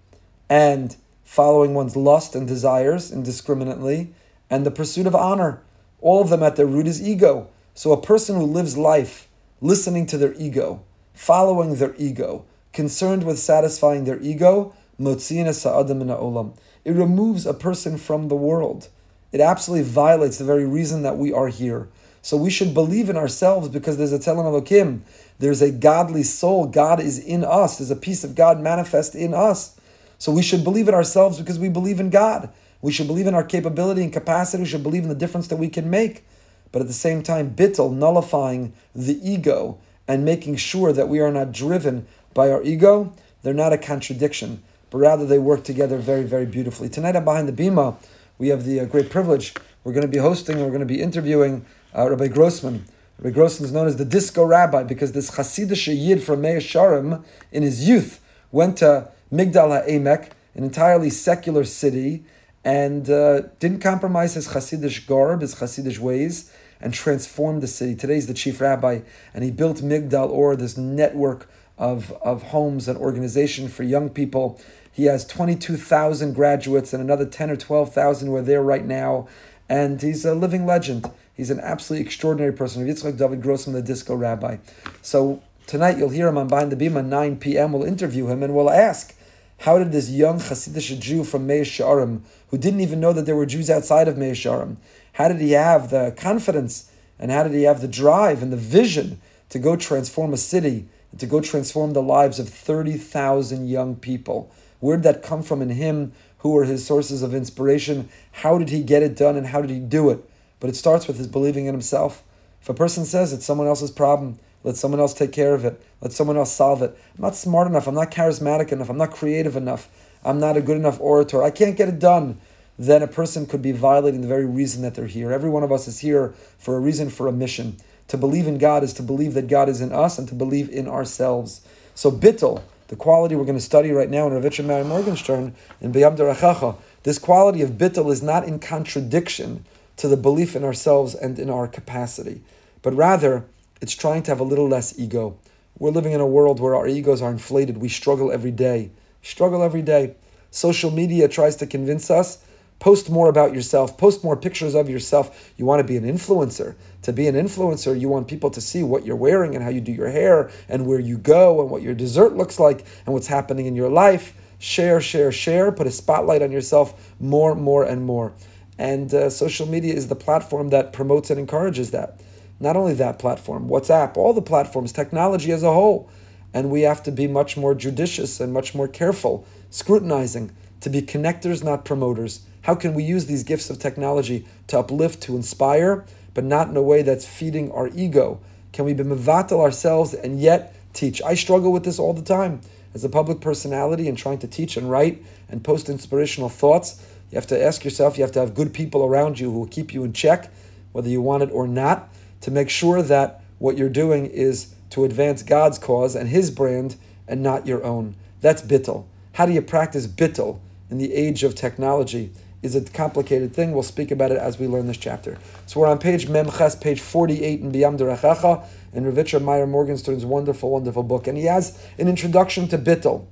and 0.48 0.96
following 1.22 1.74
one's 1.74 1.96
lust 1.96 2.34
and 2.34 2.46
desires 2.46 3.10
indiscriminately, 3.10 4.12
and 4.50 4.66
the 4.66 4.70
pursuit 4.70 5.06
of 5.06 5.14
honor. 5.14 5.62
All 6.00 6.20
of 6.20 6.28
them 6.28 6.42
at 6.42 6.56
their 6.56 6.66
root 6.66 6.86
is 6.86 7.00
ego. 7.00 7.48
So 7.74 7.92
a 7.92 8.00
person 8.00 8.36
who 8.36 8.44
lives 8.44 8.76
life 8.76 9.28
listening 9.60 10.06
to 10.06 10.18
their 10.18 10.34
ego, 10.34 10.82
following 11.14 11.76
their 11.76 11.94
ego, 11.96 12.44
concerned 12.72 13.24
with 13.24 13.38
satisfying 13.38 14.04
their 14.04 14.20
ego, 14.20 14.74
it 14.98 16.64
removes 16.86 17.46
a 17.46 17.54
person 17.54 17.98
from 17.98 18.28
the 18.28 18.36
world. 18.36 18.88
It 19.32 19.40
absolutely 19.40 19.88
violates 19.88 20.38
the 20.38 20.44
very 20.44 20.66
reason 20.66 21.02
that 21.02 21.16
we 21.16 21.32
are 21.32 21.48
here. 21.48 21.88
So 22.20 22.36
we 22.36 22.50
should 22.50 22.72
believe 22.72 23.08
in 23.10 23.16
ourselves 23.16 23.68
because 23.68 23.96
there's 23.96 24.12
a 24.12 24.18
Tzelem 24.18 24.44
Elokim. 24.44 25.00
There's 25.38 25.62
a 25.62 25.72
godly 25.72 26.22
soul. 26.22 26.66
God 26.66 27.00
is 27.00 27.18
in 27.18 27.42
us. 27.42 27.78
There's 27.78 27.90
a 27.90 27.96
piece 27.96 28.22
of 28.22 28.34
God 28.36 28.60
manifest 28.60 29.14
in 29.14 29.34
us. 29.34 29.76
So 30.18 30.30
we 30.30 30.42
should 30.42 30.62
believe 30.62 30.86
in 30.86 30.94
ourselves 30.94 31.38
because 31.40 31.58
we 31.58 31.68
believe 31.68 31.98
in 31.98 32.10
God. 32.10 32.50
We 32.80 32.92
should 32.92 33.08
believe 33.08 33.26
in 33.26 33.34
our 33.34 33.42
capability 33.42 34.04
and 34.04 34.12
capacity. 34.12 34.62
We 34.62 34.68
should 34.68 34.84
believe 34.84 35.02
in 35.02 35.08
the 35.08 35.16
difference 35.16 35.48
that 35.48 35.56
we 35.56 35.68
can 35.68 35.90
make. 35.90 36.24
But 36.72 36.80
at 36.80 36.88
the 36.88 36.94
same 36.94 37.22
time, 37.22 37.54
bittel, 37.54 37.92
nullifying 37.92 38.72
the 38.94 39.20
ego 39.22 39.78
and 40.08 40.24
making 40.24 40.56
sure 40.56 40.92
that 40.92 41.08
we 41.08 41.20
are 41.20 41.30
not 41.30 41.52
driven 41.52 42.06
by 42.34 42.50
our 42.50 42.62
ego, 42.62 43.12
they're 43.42 43.54
not 43.54 43.72
a 43.72 43.78
contradiction, 43.78 44.62
but 44.90 44.98
rather 44.98 45.26
they 45.26 45.38
work 45.38 45.64
together 45.64 45.98
very, 45.98 46.24
very 46.24 46.46
beautifully. 46.46 46.88
Tonight 46.88 47.14
I'm 47.14 47.24
behind 47.24 47.48
the 47.48 47.52
bima. 47.52 47.96
We 48.38 48.48
have 48.48 48.64
the 48.64 48.80
uh, 48.80 48.84
great 48.86 49.10
privilege. 49.10 49.54
We're 49.84 49.92
going 49.92 50.02
to 50.02 50.08
be 50.08 50.18
hosting, 50.18 50.58
we're 50.60 50.68
going 50.68 50.80
to 50.80 50.86
be 50.86 51.02
interviewing 51.02 51.64
uh, 51.96 52.08
Rabbi 52.08 52.28
Grossman. 52.28 52.84
Rabbi 53.18 53.34
Grossman 53.34 53.66
is 53.66 53.72
known 53.72 53.86
as 53.86 53.96
the 53.96 54.04
disco 54.04 54.44
rabbi 54.44 54.82
because 54.82 55.12
this 55.12 55.32
Hasidic 55.32 55.94
Yid 55.94 56.22
from 56.22 56.40
Meah 56.40 56.58
Shearim 56.58 57.22
in 57.50 57.62
his 57.62 57.86
youth 57.86 58.20
went 58.50 58.78
to 58.78 59.10
Migdal 59.32 59.86
HaEmek, 59.86 60.30
an 60.54 60.64
entirely 60.64 61.10
secular 61.10 61.64
city, 61.64 62.24
and 62.64 63.10
uh, 63.10 63.42
didn't 63.58 63.80
compromise 63.80 64.34
his 64.34 64.48
Hasidic 64.48 65.06
garb, 65.06 65.40
his 65.40 65.56
Hasidic 65.56 65.98
ways, 65.98 66.52
and 66.82 66.92
transformed 66.92 67.62
the 67.62 67.66
city. 67.66 67.94
Today 67.94 68.14
he's 68.14 68.26
the 68.26 68.34
chief 68.34 68.60
rabbi, 68.60 69.00
and 69.32 69.44
he 69.44 69.50
built 69.50 69.78
Migdal 69.78 70.28
Or, 70.28 70.56
this 70.56 70.76
network 70.76 71.48
of, 71.78 72.12
of 72.22 72.44
homes 72.44 72.88
and 72.88 72.98
organization 72.98 73.68
for 73.68 73.82
young 73.82 74.10
people. 74.10 74.60
He 74.92 75.04
has 75.04 75.24
22,000 75.26 76.34
graduates, 76.34 76.92
and 76.92 77.02
another 77.02 77.24
10 77.24 77.50
or 77.50 77.56
12,000 77.56 78.28
who 78.28 78.36
are 78.36 78.42
there 78.42 78.62
right 78.62 78.84
now. 78.84 79.28
And 79.68 80.02
he's 80.02 80.24
a 80.24 80.34
living 80.34 80.66
legend. 80.66 81.10
He's 81.34 81.50
an 81.50 81.60
absolutely 81.60 82.04
extraordinary 82.04 82.52
person. 82.52 82.86
Yitzchak 82.86 83.16
David 83.16 83.40
Grossman, 83.40 83.74
the 83.74 83.82
disco 83.82 84.14
rabbi. 84.14 84.58
So 85.00 85.42
tonight 85.66 85.96
you'll 85.96 86.10
hear 86.10 86.28
him 86.28 86.36
on 86.36 86.48
Behind 86.48 86.70
the 86.70 86.76
Bima 86.76 86.98
at 86.98 87.06
9 87.06 87.36
p.m. 87.38 87.72
We'll 87.72 87.84
interview 87.84 88.26
him 88.26 88.42
and 88.42 88.54
we'll 88.54 88.68
ask 88.68 89.14
how 89.60 89.78
did 89.78 89.92
this 89.92 90.10
young 90.10 90.38
Hasidic 90.38 90.98
Jew 90.98 91.22
from 91.22 91.46
Meah 91.46 91.62
Shearim, 91.62 92.22
who 92.48 92.58
didn't 92.58 92.80
even 92.80 92.98
know 92.98 93.12
that 93.12 93.26
there 93.26 93.36
were 93.36 93.46
Jews 93.46 93.70
outside 93.70 94.08
of 94.08 94.18
Meah 94.18 94.32
Shearim, 94.32 94.76
how 95.12 95.28
did 95.28 95.40
he 95.40 95.52
have 95.52 95.90
the 95.90 96.14
confidence 96.16 96.90
and 97.18 97.30
how 97.30 97.42
did 97.42 97.52
he 97.52 97.62
have 97.62 97.80
the 97.80 97.88
drive 97.88 98.42
and 98.42 98.52
the 98.52 98.56
vision 98.56 99.20
to 99.50 99.58
go 99.58 99.76
transform 99.76 100.32
a 100.32 100.38
city 100.38 100.88
and 101.10 101.20
to 101.20 101.26
go 101.26 101.40
transform 101.40 101.92
the 101.92 102.02
lives 102.02 102.38
of 102.38 102.48
30,000 102.48 103.68
young 103.68 103.96
people? 103.96 104.50
Where 104.80 104.96
did 104.96 105.04
that 105.04 105.22
come 105.22 105.42
from 105.42 105.62
in 105.62 105.70
him? 105.70 106.12
Who 106.38 106.50
were 106.50 106.64
his 106.64 106.84
sources 106.84 107.22
of 107.22 107.34
inspiration? 107.34 108.08
How 108.32 108.58
did 108.58 108.70
he 108.70 108.82
get 108.82 109.02
it 109.02 109.16
done 109.16 109.36
and 109.36 109.46
how 109.46 109.60
did 109.60 109.70
he 109.70 109.78
do 109.78 110.10
it? 110.10 110.28
But 110.58 110.70
it 110.70 110.76
starts 110.76 111.06
with 111.06 111.18
his 111.18 111.28
believing 111.28 111.66
in 111.66 111.74
himself. 111.74 112.22
If 112.60 112.68
a 112.68 112.74
person 112.74 113.04
says 113.04 113.32
it's 113.32 113.44
someone 113.44 113.66
else's 113.66 113.90
problem, 113.90 114.38
let 114.64 114.76
someone 114.76 115.00
else 115.00 115.14
take 115.14 115.32
care 115.32 115.54
of 115.54 115.64
it. 115.64 115.80
Let 116.00 116.12
someone 116.12 116.36
else 116.36 116.52
solve 116.52 116.82
it. 116.82 116.96
I'm 117.16 117.22
not 117.22 117.36
smart 117.36 117.66
enough. 117.66 117.86
I'm 117.86 117.94
not 117.94 118.10
charismatic 118.10 118.72
enough. 118.72 118.88
I'm 118.88 118.98
not 118.98 119.10
creative 119.10 119.56
enough. 119.56 119.88
I'm 120.24 120.38
not 120.38 120.56
a 120.56 120.60
good 120.60 120.76
enough 120.76 121.00
orator. 121.00 121.42
I 121.42 121.50
can't 121.50 121.76
get 121.76 121.88
it 121.88 121.98
done. 121.98 122.40
Then 122.78 123.02
a 123.02 123.06
person 123.06 123.46
could 123.46 123.62
be 123.62 123.72
violating 123.72 124.22
the 124.22 124.28
very 124.28 124.46
reason 124.46 124.82
that 124.82 124.94
they're 124.94 125.06
here. 125.06 125.32
Every 125.32 125.50
one 125.50 125.62
of 125.62 125.72
us 125.72 125.86
is 125.86 126.00
here 126.00 126.34
for 126.58 126.76
a 126.76 126.80
reason, 126.80 127.10
for 127.10 127.28
a 127.28 127.32
mission. 127.32 127.76
To 128.08 128.16
believe 128.16 128.46
in 128.46 128.58
God 128.58 128.82
is 128.82 128.92
to 128.94 129.02
believe 129.02 129.34
that 129.34 129.46
God 129.46 129.68
is 129.68 129.80
in 129.80 129.92
us 129.92 130.18
and 130.18 130.28
to 130.28 130.34
believe 130.34 130.68
in 130.68 130.88
ourselves. 130.88 131.60
So 131.94 132.10
bittel, 132.10 132.62
the 132.88 132.96
quality 132.96 133.36
we're 133.36 133.44
going 133.44 133.56
to 133.56 133.60
study 133.60 133.90
right 133.90 134.10
now 134.10 134.26
in 134.26 134.32
Rav 134.32 134.42
Itcha 134.42 134.64
Meir 134.64 134.84
Morgenstern 134.84 135.54
in 135.80 135.92
Beyam 135.92 136.16
Derachacha, 136.16 136.76
this 137.04 137.18
quality 137.18 137.62
of 137.62 137.72
bittel 137.72 138.10
is 138.12 138.22
not 138.22 138.44
in 138.44 138.58
contradiction 138.58 139.64
to 139.96 140.08
the 140.08 140.16
belief 140.16 140.56
in 140.56 140.64
ourselves 140.64 141.14
and 141.14 141.38
in 141.38 141.50
our 141.50 141.68
capacity, 141.68 142.42
but 142.82 142.94
rather 142.94 143.44
it's 143.80 143.94
trying 143.94 144.22
to 144.24 144.30
have 144.30 144.40
a 144.40 144.44
little 144.44 144.68
less 144.68 144.98
ego. 144.98 145.36
We're 145.78 145.90
living 145.90 146.12
in 146.12 146.20
a 146.20 146.26
world 146.26 146.60
where 146.60 146.74
our 146.74 146.86
egos 146.86 147.22
are 147.22 147.30
inflated. 147.30 147.78
We 147.78 147.88
struggle 147.88 148.30
every 148.30 148.50
day. 148.50 148.90
Struggle 149.22 149.62
every 149.62 149.82
day. 149.82 150.14
Social 150.50 150.90
media 150.90 151.28
tries 151.28 151.56
to 151.56 151.66
convince 151.66 152.10
us 152.10 152.44
post 152.82 153.08
more 153.08 153.28
about 153.28 153.54
yourself, 153.54 153.96
post 153.96 154.24
more 154.24 154.36
pictures 154.36 154.74
of 154.74 154.90
yourself. 154.90 155.52
You 155.56 155.64
want 155.64 155.78
to 155.78 155.86
be 155.86 155.96
an 155.96 156.02
influencer. 156.02 156.74
To 157.02 157.12
be 157.12 157.28
an 157.28 157.36
influencer, 157.36 157.98
you 157.98 158.08
want 158.08 158.26
people 158.26 158.50
to 158.50 158.60
see 158.60 158.82
what 158.82 159.06
you're 159.06 159.14
wearing 159.14 159.54
and 159.54 159.62
how 159.62 159.70
you 159.70 159.80
do 159.80 159.92
your 159.92 160.10
hair 160.10 160.50
and 160.68 160.84
where 160.84 160.98
you 160.98 161.16
go 161.16 161.60
and 161.60 161.70
what 161.70 161.82
your 161.82 161.94
dessert 161.94 162.36
looks 162.36 162.58
like 162.58 162.84
and 163.06 163.14
what's 163.14 163.28
happening 163.28 163.66
in 163.66 163.76
your 163.76 163.88
life. 163.88 164.34
Share, 164.58 165.00
share, 165.00 165.30
share. 165.30 165.70
Put 165.70 165.86
a 165.86 165.92
spotlight 165.92 166.42
on 166.42 166.50
yourself 166.50 167.14
more, 167.20 167.54
more, 167.54 167.84
and 167.84 168.04
more. 168.04 168.32
And 168.78 169.14
uh, 169.14 169.30
social 169.30 169.68
media 169.68 169.94
is 169.94 170.08
the 170.08 170.16
platform 170.16 170.70
that 170.70 170.92
promotes 170.92 171.30
and 171.30 171.38
encourages 171.38 171.92
that. 171.92 172.20
Not 172.58 172.76
only 172.76 172.94
that 172.94 173.20
platform, 173.20 173.68
WhatsApp, 173.68 174.16
all 174.16 174.32
the 174.32 174.42
platforms, 174.42 174.90
technology 174.90 175.52
as 175.52 175.62
a 175.62 175.72
whole. 175.72 176.10
And 176.52 176.68
we 176.68 176.80
have 176.80 177.04
to 177.04 177.12
be 177.12 177.28
much 177.28 177.56
more 177.56 177.76
judicious 177.76 178.40
and 178.40 178.52
much 178.52 178.74
more 178.74 178.88
careful, 178.88 179.46
scrutinizing, 179.70 180.50
to 180.80 180.90
be 180.90 181.00
connectors, 181.00 181.62
not 181.62 181.84
promoters. 181.84 182.40
How 182.62 182.76
can 182.76 182.94
we 182.94 183.02
use 183.02 183.26
these 183.26 183.42
gifts 183.42 183.70
of 183.70 183.78
technology 183.78 184.46
to 184.68 184.78
uplift, 184.78 185.20
to 185.24 185.36
inspire, 185.36 186.04
but 186.32 186.44
not 186.44 186.68
in 186.68 186.76
a 186.76 186.82
way 186.82 187.02
that's 187.02 187.26
feeding 187.26 187.72
our 187.72 187.88
ego? 187.88 188.40
Can 188.72 188.84
we 188.84 188.94
be 188.94 189.02
mevatel 189.02 189.60
ourselves 189.60 190.14
and 190.14 190.40
yet 190.40 190.74
teach? 190.92 191.20
I 191.22 191.34
struggle 191.34 191.72
with 191.72 191.84
this 191.84 191.98
all 191.98 192.14
the 192.14 192.22
time. 192.22 192.60
As 192.94 193.04
a 193.04 193.08
public 193.08 193.40
personality 193.40 194.08
and 194.08 194.16
trying 194.16 194.38
to 194.38 194.46
teach 194.46 194.76
and 194.76 194.90
write 194.90 195.24
and 195.48 195.64
post 195.64 195.88
inspirational 195.88 196.48
thoughts, 196.48 197.04
you 197.30 197.36
have 197.36 197.48
to 197.48 197.60
ask 197.60 197.84
yourself, 197.84 198.16
you 198.16 198.22
have 198.22 198.32
to 198.32 198.40
have 198.40 198.54
good 198.54 198.72
people 198.72 199.04
around 199.04 199.40
you 199.40 199.50
who 199.50 199.58
will 199.58 199.66
keep 199.66 199.92
you 199.92 200.04
in 200.04 200.12
check, 200.12 200.52
whether 200.92 201.08
you 201.08 201.20
want 201.20 201.42
it 201.42 201.50
or 201.52 201.66
not 201.66 202.14
to 202.42 202.50
make 202.50 202.68
sure 202.68 203.02
that 203.02 203.42
what 203.58 203.76
you're 203.76 203.88
doing 203.88 204.26
is 204.26 204.74
to 204.90 205.04
advance 205.04 205.42
God's 205.42 205.78
cause 205.78 206.14
and 206.14 206.28
His 206.28 206.50
brand 206.50 206.96
and 207.26 207.42
not 207.42 207.66
your 207.66 207.82
own. 207.82 208.14
That's 208.40 208.62
bittel. 208.62 209.06
How 209.32 209.46
do 209.46 209.52
you 209.52 209.62
practice 209.62 210.06
bittel 210.06 210.60
in 210.90 210.98
the 210.98 211.14
age 211.14 211.42
of 211.42 211.54
technology? 211.54 212.32
Is 212.62 212.76
a 212.76 212.80
complicated 212.80 213.52
thing. 213.52 213.72
We'll 213.72 213.82
speak 213.82 214.12
about 214.12 214.30
it 214.30 214.38
as 214.38 214.56
we 214.56 214.68
learn 214.68 214.86
this 214.86 214.96
chapter. 214.96 215.36
So 215.66 215.80
we're 215.80 215.88
on 215.88 215.98
page 215.98 216.28
Memches, 216.28 216.80
page 216.80 217.00
48 217.00 217.60
in 217.60 217.72
Biyam 217.72 217.98
Derechacha, 217.98 218.64
in 218.92 219.04
Rav 219.04 219.16
Itcha 219.16 219.40
Meir 219.40 219.66
Morgenstern's 219.66 220.24
wonderful, 220.24 220.70
wonderful 220.70 221.02
book. 221.02 221.26
And 221.26 221.36
he 221.36 221.46
has 221.46 221.76
an 221.98 222.06
introduction 222.06 222.68
to 222.68 222.78
bittel. 222.78 223.26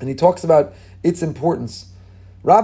And 0.00 0.08
he 0.10 0.14
talks 0.14 0.44
about 0.44 0.74
its 1.02 1.22
importance. 1.22 1.86
Many 2.44 2.60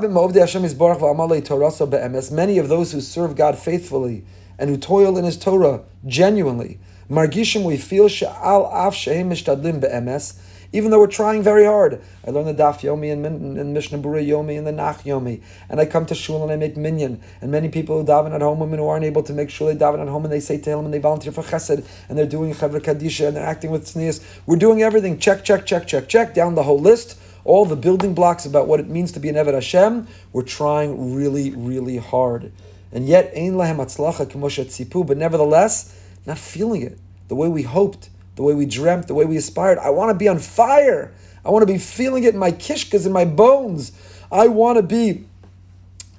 of 2.59 2.69
those 2.69 2.93
who 2.93 3.01
serve 3.01 3.35
God 3.37 3.57
faithfully 3.57 4.25
and 4.59 4.69
who 4.69 4.77
toil 4.77 5.17
in 5.17 5.25
his 5.25 5.39
Torah 5.39 5.85
genuinely. 6.05 6.81
Margishim, 7.09 7.65
we 7.65 7.79
feel 7.79 8.09
she'al 8.09 8.67
af 8.67 8.95
shehem 8.95 9.31
mishtadlim 9.31 9.81
be'emes, 9.81 10.35
even 10.73 10.91
though 10.91 10.99
we're 10.99 11.07
trying 11.07 11.43
very 11.43 11.65
hard. 11.65 12.01
I 12.27 12.31
learn 12.31 12.45
the 12.45 12.55
Daf 12.55 12.81
Yomi 12.81 13.13
and, 13.13 13.25
and 13.25 13.75
Mishnah 13.75 13.99
Berurah 13.99 14.27
Yomi 14.27 14.59
and 14.59 14.67
the 14.67 14.73
Nach 14.73 15.03
Yomi, 15.03 15.43
and 15.69 15.81
I 15.81 15.87
come 15.87 16.07
to 16.07 16.15
shul 16.15 16.43
and 16.43 16.53
I 16.53 16.57
make 16.57 16.77
minyan. 16.77 17.21
And 17.41 17.51
many 17.51 17.69
people 17.69 17.99
who 17.99 18.07
daven 18.07 18.35
at 18.35 18.43
home, 18.43 18.61
women 18.61 18.79
who 18.79 18.87
aren't 18.87 19.05
able 19.05 19.23
to 19.23 19.33
make 19.33 19.51
shul, 19.51 19.69
they 19.69 19.77
daven 19.77 20.01
at 20.01 20.09
home 20.09 20.25
and 20.25 20.33
they 20.33 20.41
say 20.41 20.59
Tehillim 20.59 20.85
and 20.85 20.95
they 20.95 20.99
volunteer 20.99 21.33
for 21.33 21.43
Chesed 21.43 21.87
and 22.09 22.19
they're 22.19 22.27
doing 22.27 22.53
Chevra 22.55 22.81
Kadisha 22.81 23.29
and 23.29 23.37
they're 23.37 23.47
acting 23.47 23.71
with 23.71 23.87
tznius. 23.87 24.23
We're 24.47 24.57
doing 24.57 24.83
everything. 24.83 25.19
Check, 25.19 25.45
check, 25.45 25.67
check, 25.67 25.87
check, 25.87 26.09
check 26.09 26.35
down 26.35 26.55
the 26.55 26.65
whole 26.65 26.81
list 26.81 27.19
all 27.49 27.65
the 27.65 27.77
building 27.77 28.15
blocks 28.15 28.45
about 28.45 28.69
what 28.69 28.79
it 28.79 28.89
means 28.89 29.11
to 29.13 29.21
be 29.21 29.31
an 29.31 29.35
Eved 29.35 29.55
Hashem, 29.55 30.07
we're 30.35 30.43
trying 30.43 31.15
really, 31.15 31.51
really 31.53 31.97
hard. 31.97 32.53
And 32.93 33.09
yet, 33.09 33.33
but 33.33 35.17
nevertheless, 35.17 36.01
not 36.27 36.39
feeling 36.39 36.83
it 36.83 36.99
the 37.29 37.35
way 37.35 37.49
we 37.49 37.63
hoped, 37.63 38.11
the 38.39 38.45
way 38.45 38.55
we 38.55 38.65
dreamt, 38.67 39.09
the 39.09 39.15
way 39.15 39.25
we 39.25 39.37
aspired. 39.37 39.79
I 39.79 39.91
want 39.91 40.11
to 40.11 40.15
be 40.15 40.29
on 40.29 40.39
fire. 40.39 41.13
I 41.45 41.51
want 41.51 41.67
to 41.67 41.73
be 41.73 41.77
feeling 41.77 42.23
it 42.23 42.35
in 42.35 42.39
my 42.39 42.53
kishkas, 42.53 43.05
in 43.05 43.11
my 43.11 43.25
bones. 43.25 43.91
I 44.31 44.47
want 44.47 44.77
to 44.77 44.83
be 44.85 45.25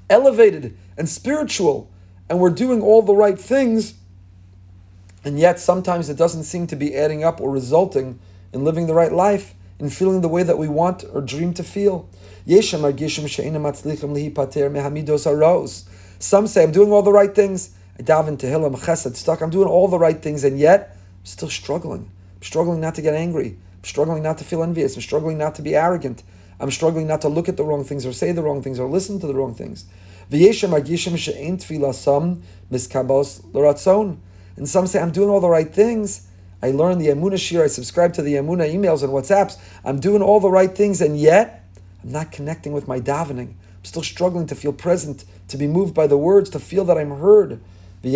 elevated 0.09 0.77
and 0.97 1.07
spiritual. 1.07 1.89
And 2.29 2.41
we're 2.41 2.49
doing 2.49 2.81
all 2.81 3.01
the 3.01 3.15
right 3.15 3.39
things. 3.39 3.93
And 5.23 5.39
yet, 5.39 5.61
sometimes 5.61 6.09
it 6.09 6.17
doesn't 6.17 6.43
seem 6.43 6.67
to 6.67 6.75
be 6.75 6.93
adding 6.93 7.23
up 7.23 7.39
or 7.39 7.49
resulting 7.49 8.19
in 8.51 8.65
living 8.65 8.87
the 8.87 8.93
right 8.93 9.13
life 9.13 9.55
in 9.79 9.89
feeling 9.89 10.19
the 10.19 10.27
way 10.27 10.43
that 10.43 10.57
we 10.57 10.67
want 10.67 11.05
or 11.13 11.21
dream 11.21 11.53
to 11.53 11.63
feel. 11.63 12.09
Some 12.45 12.81
say, 16.47 16.63
I'm 16.63 16.71
doing 16.73 16.91
all 16.91 17.01
the 17.01 17.13
right 17.13 17.33
things. 17.33 17.69
I 17.97 18.01
daven 18.01 18.37
Tehillim, 18.37 18.77
Chesed, 18.77 19.15
stuck. 19.15 19.39
I'm 19.39 19.49
doing 19.49 19.69
all 19.69 19.87
the 19.87 19.97
right 19.97 20.21
things, 20.21 20.43
and 20.43 20.59
yet 20.59 20.97
I'm 21.19 21.25
still 21.25 21.49
struggling. 21.49 22.09
I'm 22.35 22.43
struggling 22.43 22.81
not 22.81 22.95
to 22.95 23.01
get 23.01 23.13
angry. 23.13 23.57
I'm 23.77 23.83
struggling 23.83 24.23
not 24.23 24.37
to 24.39 24.43
feel 24.43 24.63
envious. 24.63 24.95
I'm 24.95 25.01
struggling 25.01 25.37
not 25.37 25.55
to 25.55 25.61
be 25.61 25.75
arrogant. 25.75 26.23
I'm 26.59 26.71
struggling 26.71 27.07
not 27.07 27.21
to 27.21 27.29
look 27.29 27.47
at 27.47 27.57
the 27.57 27.63
wrong 27.63 27.83
things 27.83 28.05
or 28.05 28.11
say 28.11 28.31
the 28.31 28.43
wrong 28.43 28.61
things 28.61 28.79
or 28.79 28.89
listen 28.89 29.19
to 29.21 29.27
the 29.27 29.33
wrong 29.33 29.53
things. 29.53 29.85
And 30.31 30.41
some 34.67 34.87
say, 34.87 34.99
I'm 34.99 35.11
doing 35.11 35.29
all 35.29 35.39
the 35.39 35.49
right 35.49 35.73
things, 35.73 36.27
I 36.61 36.71
learn 36.71 36.97
the 36.97 37.07
Emuna 37.07 37.35
shiur, 37.35 37.63
I 37.63 37.67
subscribe 37.67 38.13
to 38.13 38.21
the 38.21 38.33
Amuna 38.33 38.71
emails 38.71 39.01
and 39.01 39.13
WhatsApps. 39.13 39.57
I'm 39.85 39.99
doing 39.99 40.21
all 40.21 40.41
the 40.41 40.51
right 40.51 40.75
things, 40.75 41.01
and 41.01 41.17
yet 41.17 41.65
I'm 42.03 42.11
not 42.11 42.33
connecting 42.33 42.73
with 42.73 42.87
my 42.87 42.99
davening. 42.99 43.53
I'm 43.79 43.85
still 43.85 44.03
struggling 44.03 44.45
to 44.47 44.55
feel 44.55 44.73
present, 44.73 45.23
to 45.47 45.57
be 45.57 45.67
moved 45.67 45.95
by 45.95 46.05
the 46.05 46.17
words, 46.17 46.49
to 46.51 46.59
feel 46.59 46.83
that 46.85 46.97
I'm 46.97 47.17
heard. 47.17 47.61
And 48.01 48.13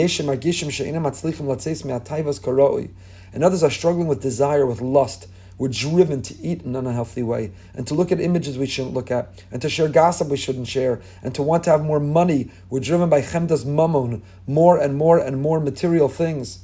others 3.43 3.63
are 3.63 3.71
struggling 3.71 4.07
with 4.07 4.21
desire, 4.21 4.65
with 4.65 4.81
lust. 4.81 5.27
We're 5.57 5.67
driven 5.67 6.21
to 6.23 6.35
eat 6.41 6.63
in 6.63 6.75
an 6.75 6.87
unhealthy 6.87 7.21
way, 7.21 7.51
and 7.75 7.85
to 7.87 7.93
look 7.93 8.11
at 8.11 8.19
images 8.19 8.57
we 8.57 8.65
shouldn't 8.65 8.95
look 8.95 9.11
at, 9.11 9.43
and 9.51 9.61
to 9.61 9.69
share 9.69 9.87
gossip 9.87 10.29
we 10.29 10.37
shouldn't 10.37 10.67
share, 10.67 10.99
and 11.21 11.35
to 11.35 11.43
want 11.43 11.63
to 11.65 11.69
have 11.69 11.83
more 11.83 11.99
money. 11.99 12.49
We're 12.69 12.79
driven 12.79 13.09
by 13.09 13.21
chemdas 13.21 13.65
mammon, 13.65 14.23
more 14.47 14.79
and 14.79 14.95
more 14.95 15.19
and 15.19 15.41
more 15.41 15.59
material 15.59 16.09
things. 16.09 16.59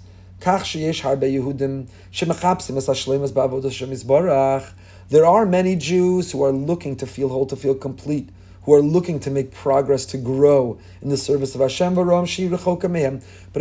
There 5.10 5.26
are 5.26 5.46
many 5.46 5.76
Jews 5.76 6.32
who 6.32 6.44
are 6.44 6.52
looking 6.52 6.96
to 6.96 7.06
feel 7.06 7.30
whole, 7.30 7.46
to 7.46 7.56
feel 7.56 7.76
complete, 7.76 8.30
who 8.70 8.76
are 8.76 8.82
looking 8.84 9.20
to 9.20 9.32
make 9.32 9.52
progress, 9.52 10.06
to 10.06 10.16
grow 10.16 10.78
in 11.02 11.10
the 11.10 11.18
service 11.18 11.56
of 11.56 11.62
Hashem. 11.62 11.96
But 11.96 12.04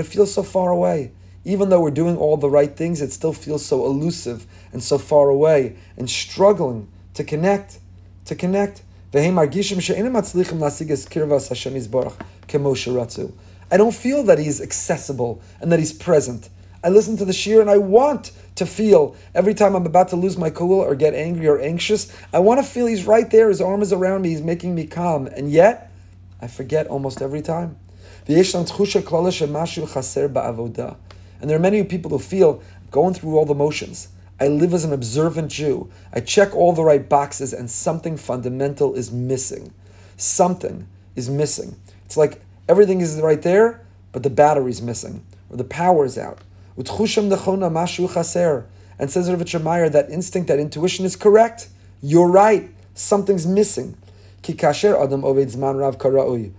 it 0.02 0.06
feels 0.06 0.34
so 0.34 0.42
far 0.42 0.68
away. 0.70 1.12
Even 1.46 1.70
though 1.70 1.80
we're 1.80 1.90
doing 1.90 2.18
all 2.18 2.36
the 2.36 2.50
right 2.50 2.76
things, 2.76 3.00
it 3.00 3.10
still 3.10 3.32
feels 3.32 3.64
so 3.64 3.86
elusive 3.86 4.46
and 4.70 4.82
so 4.82 4.98
far 4.98 5.30
away 5.30 5.76
and 5.96 6.10
struggling 6.10 6.88
to 7.14 7.24
connect, 7.24 7.78
to 8.26 8.34
connect. 8.34 8.82
I 9.14 9.30
don't 13.78 13.94
feel 13.94 14.22
that 14.24 14.38
he's 14.38 14.60
accessible 14.60 15.40
and 15.58 15.72
that 15.72 15.78
he's 15.78 15.92
present. 15.94 16.50
I 16.84 16.90
listen 16.90 17.16
to 17.16 17.24
the 17.24 17.32
shiur 17.32 17.62
and 17.62 17.70
I 17.70 17.78
want 17.78 18.32
to 18.58 18.66
feel 18.66 19.16
every 19.34 19.54
time 19.54 19.74
I'm 19.74 19.86
about 19.86 20.08
to 20.08 20.16
lose 20.16 20.36
my 20.36 20.50
cool 20.50 20.80
or 20.80 20.94
get 20.94 21.14
angry 21.14 21.48
or 21.48 21.58
anxious. 21.60 22.12
I 22.32 22.38
want 22.38 22.58
to 22.58 22.66
feel 22.66 22.86
he's 22.86 23.04
right 23.04 23.30
there, 23.30 23.48
his 23.48 23.60
arm 23.60 23.82
is 23.82 23.92
around 23.92 24.22
me, 24.22 24.30
he's 24.30 24.42
making 24.42 24.74
me 24.74 24.86
calm. 24.86 25.26
And 25.26 25.50
yet, 25.50 25.90
I 26.40 26.46
forget 26.46 26.86
almost 26.86 27.20
every 27.22 27.42
time. 27.42 27.76
And 31.40 31.48
there 31.48 31.56
are 31.56 31.60
many 31.60 31.82
people 31.84 32.10
who 32.10 32.18
feel 32.18 32.62
going 32.90 33.14
through 33.14 33.36
all 33.36 33.46
the 33.46 33.54
motions. 33.54 34.08
I 34.40 34.48
live 34.48 34.72
as 34.74 34.84
an 34.84 34.92
observant 34.92 35.50
Jew. 35.50 35.90
I 36.12 36.20
check 36.20 36.54
all 36.54 36.72
the 36.72 36.84
right 36.84 37.08
boxes, 37.08 37.52
and 37.52 37.70
something 37.70 38.16
fundamental 38.16 38.94
is 38.94 39.10
missing. 39.10 39.72
Something 40.16 40.86
is 41.16 41.28
missing. 41.28 41.76
It's 42.04 42.16
like 42.16 42.40
everything 42.68 43.00
is 43.00 43.20
right 43.20 43.42
there, 43.42 43.84
but 44.12 44.22
the 44.22 44.30
battery's 44.30 44.80
missing, 44.80 45.24
or 45.50 45.56
the 45.56 45.64
power 45.64 46.04
And 49.00 49.10
says 49.10 49.30
Rav 49.30 49.62
Meyer, 49.62 49.88
that 49.88 50.10
instinct, 50.10 50.48
that 50.48 50.60
intuition 50.60 51.04
is 51.04 51.16
correct. 51.16 51.68
You're 52.00 52.28
right. 52.28 52.70
Something's 52.94 53.46
missing. 53.46 53.96
Adam 54.48 55.22
kara'ui. 55.22 56.52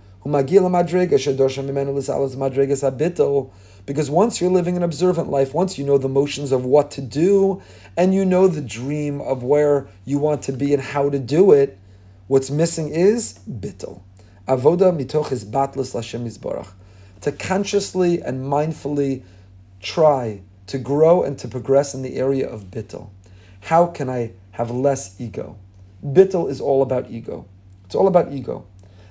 Because 3.86 4.10
once 4.10 4.40
you're 4.40 4.50
living 4.50 4.76
an 4.76 4.82
observant 4.82 5.30
life, 5.30 5.54
once 5.54 5.78
you 5.78 5.86
know 5.86 5.96
the 5.96 6.08
motions 6.08 6.52
of 6.52 6.66
what 6.66 6.90
to 6.90 7.00
do, 7.00 7.62
and 7.96 8.12
you 8.14 8.26
know 8.26 8.46
the 8.46 8.60
dream 8.60 9.22
of 9.22 9.42
where 9.42 9.88
you 10.04 10.18
want 10.18 10.42
to 10.42 10.52
be 10.52 10.74
and 10.74 10.82
how 10.82 11.08
to 11.08 11.18
do 11.18 11.52
it, 11.52 11.78
what's 12.26 12.50
missing 12.50 12.90
is 12.90 13.40
bittel. 13.50 14.02
Avoda 14.46 14.94
mitoch 14.94 15.32
is 15.32 15.46
batlas 15.46 15.94
Lashem 15.94 16.26
Yisbarach. 16.26 16.68
To 17.22 17.32
consciously 17.32 18.20
and 18.20 18.44
mindfully 18.44 19.22
try 19.80 20.42
to 20.66 20.78
grow 20.78 21.22
and 21.22 21.38
to 21.38 21.48
progress 21.48 21.94
in 21.94 22.02
the 22.02 22.16
area 22.16 22.48
of 22.48 22.70
bittel? 22.70 23.10
How 23.62 23.86
can 23.86 24.08
I 24.08 24.32
have 24.52 24.70
less 24.70 25.20
ego? 25.20 25.58
Bittel 26.04 26.48
is 26.48 26.60
all 26.60 26.82
about 26.82 27.10
ego. 27.10 27.46
It's 27.84 27.94
all 27.94 28.06
about 28.06 28.32
ego. 28.32 28.66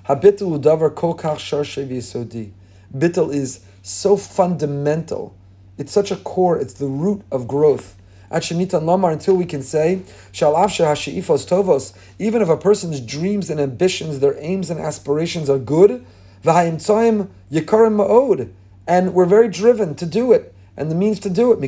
Habittel 0.08 0.58
udavar 0.58 0.94
kol 0.94 1.16
kach 1.16 1.36
sharshe 1.36 2.52
Bittel 2.96 3.32
is 3.32 3.60
so 3.82 4.16
fundamental. 4.16 5.36
It's 5.78 5.92
such 5.92 6.10
a 6.10 6.16
core. 6.16 6.58
It's 6.58 6.74
the 6.74 6.86
root 6.86 7.22
of 7.30 7.46
growth. 7.46 7.96
At 8.30 8.42
Shemita 8.42 8.82
Lamar, 8.82 9.10
until 9.10 9.36
we 9.36 9.44
can 9.44 9.62
say, 9.62 10.02
Shalafsha 10.32 10.86
Hashi'ifos 10.86 11.48
Tovos, 11.48 11.92
even 12.18 12.42
if 12.42 12.48
a 12.48 12.56
person's 12.56 13.00
dreams 13.00 13.50
and 13.50 13.60
ambitions, 13.60 14.20
their 14.20 14.36
aims 14.38 14.70
and 14.70 14.78
aspirations 14.78 15.50
are 15.50 15.58
good, 15.58 16.04
V'hayim 16.44 16.76
Tzoim 16.76 17.28
Yikarim 17.50 17.96
Ma'od, 17.96 18.52
and 18.86 19.14
we're 19.14 19.26
very 19.26 19.48
driven 19.48 19.94
to 19.96 20.06
do 20.06 20.32
it 20.32 20.54
and 20.80 20.90
the 20.90 20.94
means 20.94 21.20
to 21.20 21.28
do 21.28 21.52
it. 21.52 21.60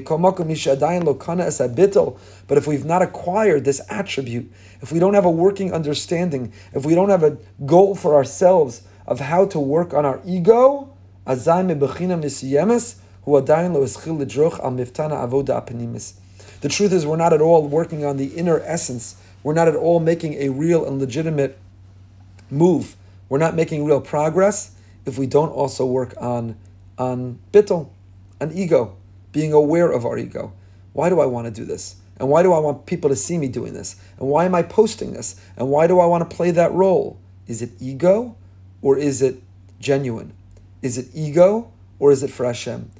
But 2.49 2.59
if 2.59 2.67
we've 2.67 2.85
not 2.87 3.03
acquired 3.03 3.65
this 3.67 3.81
attribute, 3.91 4.51
if 4.81 4.91
we 4.91 4.99
don't 4.99 5.13
have 5.13 5.27
a 5.27 5.31
working 5.31 5.71
understanding, 5.71 6.51
if 6.73 6.87
we 6.87 6.95
don't 6.95 7.11
have 7.11 7.23
a 7.23 7.37
goal 7.67 7.95
for 7.95 8.15
ourselves 8.15 8.81
of 9.07 9.21
how 9.21 9.45
to 9.49 9.61
work 9.61 9.93
on 9.93 10.07
our 10.07 10.19
ego, 10.25 10.89
the 11.27 11.37
truth 16.69 16.93
is, 16.93 17.07
we're 17.07 17.17
not 17.17 17.33
at 17.35 17.41
all 17.43 17.69
working 17.69 18.05
on 18.07 18.17
the 18.17 18.27
inner 18.29 18.61
essence. 18.61 19.17
We're 19.43 19.53
not 19.53 19.69
at 19.69 19.77
all 19.77 20.01
making 20.01 20.35
a 20.35 20.49
real 20.49 20.87
and 20.87 20.99
legitimate 20.99 21.59
move. 22.51 22.97
We're 23.29 23.37
not 23.37 23.55
making 23.55 23.85
real 23.85 24.01
progress 24.01 24.71
if 25.05 25.19
we 25.19 25.27
don't 25.27 25.51
also 25.51 25.85
work 25.85 26.15
on 26.19 26.57
on 26.99 27.39
bittel, 27.53 27.91
on 28.41 28.53
ego 28.53 28.97
being 29.33 29.53
aware 29.53 29.91
of 29.91 30.07
our 30.07 30.17
ego. 30.19 30.53
Why 30.93 31.09
do 31.09 31.21
I 31.21 31.27
want 31.27 31.47
to 31.47 31.51
do 31.51 31.65
this? 31.65 31.97
And 32.19 32.29
why 32.29 32.43
do 32.43 32.53
I 32.53 32.59
want 32.59 32.87
people 32.87 33.11
to 33.11 33.17
see 33.17 33.39
me 33.39 33.49
doing 33.49 33.73
this? 33.73 33.97
And 34.19 34.29
why 34.29 34.45
am 34.45 34.55
I 34.55 34.63
posting 34.63 35.13
this? 35.13 35.41
And 35.57 35.71
why 35.71 35.87
do 35.87 35.99
I 35.99 36.07
want 36.07 36.29
to 36.29 36.37
play 36.37 36.51
that 36.53 36.73
role? 36.73 37.19
Is 37.47 37.63
it 37.63 37.71
ego 37.81 38.37
or 38.81 38.97
is 38.97 39.23
it 39.23 39.43
genuine? 39.81 40.33
Is 40.83 40.99
it 40.99 41.09
ego 41.15 41.73
or 41.99 42.13
is 42.13 42.23
it 42.23 42.31
for 42.31 42.47
Hashem? 42.47 42.91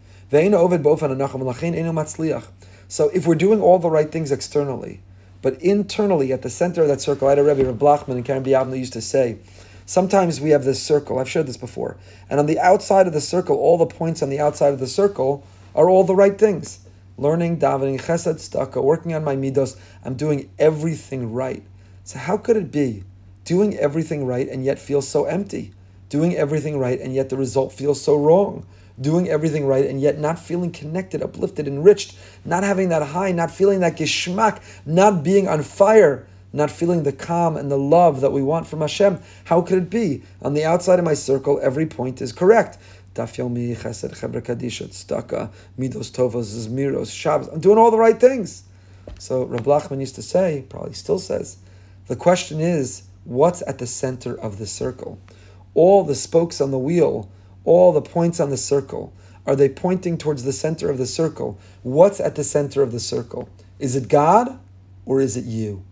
So 2.89 3.09
if 3.09 3.27
we're 3.27 3.35
doing 3.35 3.61
all 3.61 3.79
the 3.79 3.91
right 3.91 4.11
things 4.11 4.33
externally, 4.33 5.01
but 5.43 5.61
internally 5.61 6.33
at 6.33 6.43
the 6.43 6.51
center 6.51 6.83
of 6.83 6.89
that 6.89 7.01
circle, 7.01 7.29
I 7.29 7.33
had 7.33 7.39
a 7.39 7.45
Rebbe 7.45 7.65
Rav 7.65 7.77
Blachman 7.77 8.17
and 8.17 8.25
Kerem 8.25 8.45
B'Yavneh 8.45 8.79
used 8.79 8.93
to 8.95 9.03
say, 9.03 9.39
sometimes 9.85 10.41
we 10.41 10.51
have 10.51 10.65
this 10.65 10.83
circle, 10.83 11.19
I've 11.19 11.29
shared 11.29 11.47
this 11.49 11.57
before, 11.57 11.97
and 12.31 12.41
on 12.41 12.47
the 12.47 12.59
outside 12.59 13.07
of 13.07 13.13
the 13.13 13.21
circle, 13.21 13.57
all 13.57 13.77
the 13.77 13.87
points 13.87 14.23
on 14.23 14.31
the 14.31 14.41
outside 14.41 14.73
of 14.73 14.79
the 14.79 14.87
circle 14.87 15.45
are 15.75 15.89
all 15.89 16.05
the 16.05 16.15
right 16.15 16.39
things. 16.39 16.81
Learning, 17.19 17.59
davening, 17.59 18.01
chesed, 18.01 18.41
staka, 18.41 18.83
working 18.83 19.15
on 19.15 19.23
my 19.25 19.37
midos. 19.37 19.77
I'm 20.05 20.15
doing 20.15 20.51
everything 20.59 21.33
right. 21.33 21.63
So 22.05 22.19
how 22.19 22.37
could 22.37 22.57
it 22.57 22.73
be 22.73 23.05
doing 23.45 23.77
everything 23.77 24.27
right 24.27 24.49
and 24.49 24.65
yet 24.65 24.79
feel 24.79 25.03
so 25.03 25.25
empty? 25.25 25.73
Doing 26.09 26.37
everything 26.37 26.79
right 26.79 27.01
and 27.01 27.15
yet 27.15 27.29
the 27.29 27.37
result 27.37 27.73
feels 27.73 28.01
so 28.01 28.17
wrong. 28.17 28.67
doing 29.01 29.29
everything 29.29 29.67
right, 29.67 29.87
and 29.87 30.01
yet 30.01 30.19
not 30.19 30.39
feeling 30.39 30.71
connected, 30.71 31.23
uplifted, 31.23 31.67
enriched, 31.67 32.17
not 32.45 32.63
having 32.63 32.89
that 32.91 33.03
high, 33.03 33.33
not 33.33 33.51
feeling 33.51 33.81
that 33.81 33.97
geschmack, 33.97 34.61
not 34.87 35.23
being 35.23 35.49
on 35.49 35.63
fire, 35.63 36.27
not 36.53 36.71
feeling 36.71 37.03
the 37.03 37.13
calm 37.13 37.57
and 37.57 37.71
the 37.71 37.79
love 37.79 38.21
that 38.21 38.33
we 38.33 38.43
want 38.43 38.67
from 38.67 38.81
Hashem. 38.81 39.19
How 39.45 39.63
could 39.63 39.79
it 39.79 39.91
be? 39.91 40.23
On 40.43 40.53
the 40.55 40.65
outside 40.65 40.99
of 40.99 41.05
my 41.05 41.15
circle, 41.15 41.59
every 41.63 41.87
point 41.87 42.21
is 42.21 42.33
correct. 42.33 42.79
Chesed, 43.15 44.15
Chevra 44.17 44.43
Kadisha, 44.43 44.89
Midos 45.79 46.11
Tovos, 46.11 46.67
Zmiros, 46.67 47.15
Shabbos. 47.15 47.49
I'm 47.49 47.61
doing 47.61 47.79
all 47.79 47.91
the 47.91 47.99
right 47.99 48.19
things. 48.19 48.65
So 49.19 49.45
Rab 49.45 49.65
Lachman 49.65 50.01
used 50.01 50.15
to 50.17 50.23
say, 50.23 50.65
probably 50.69 50.95
still 50.95 51.19
says, 51.19 51.59
the 52.07 52.17
question 52.17 52.61
is, 52.61 53.03
what's 53.25 53.63
at 53.67 53.79
the 53.79 53.87
center 53.87 54.39
of 54.39 54.59
the 54.59 54.67
circle? 54.67 55.19
All 55.75 56.05
the 56.05 56.15
spokes 56.15 56.61
on 56.61 56.71
the 56.71 56.79
wheel, 56.79 57.31
all 57.65 57.93
the 57.93 58.03
points 58.03 58.41
on 58.41 58.51
the 58.51 58.57
circle, 58.57 59.13
are 59.47 59.57
they 59.57 59.69
pointing 59.69 60.19
towards 60.19 60.45
the 60.45 60.53
center 60.53 60.89
of 60.91 60.99
the 60.99 61.07
circle? 61.07 61.59
What's 61.83 62.21
at 62.21 62.37
the 62.37 62.45
center 62.45 62.83
of 62.83 62.93
the 62.93 63.01
circle? 63.01 63.49
Is 63.79 63.97
it 63.97 64.09
God 64.09 64.59
or 65.05 65.21
is 65.21 65.37
it 65.37 65.45
you? 65.45 65.85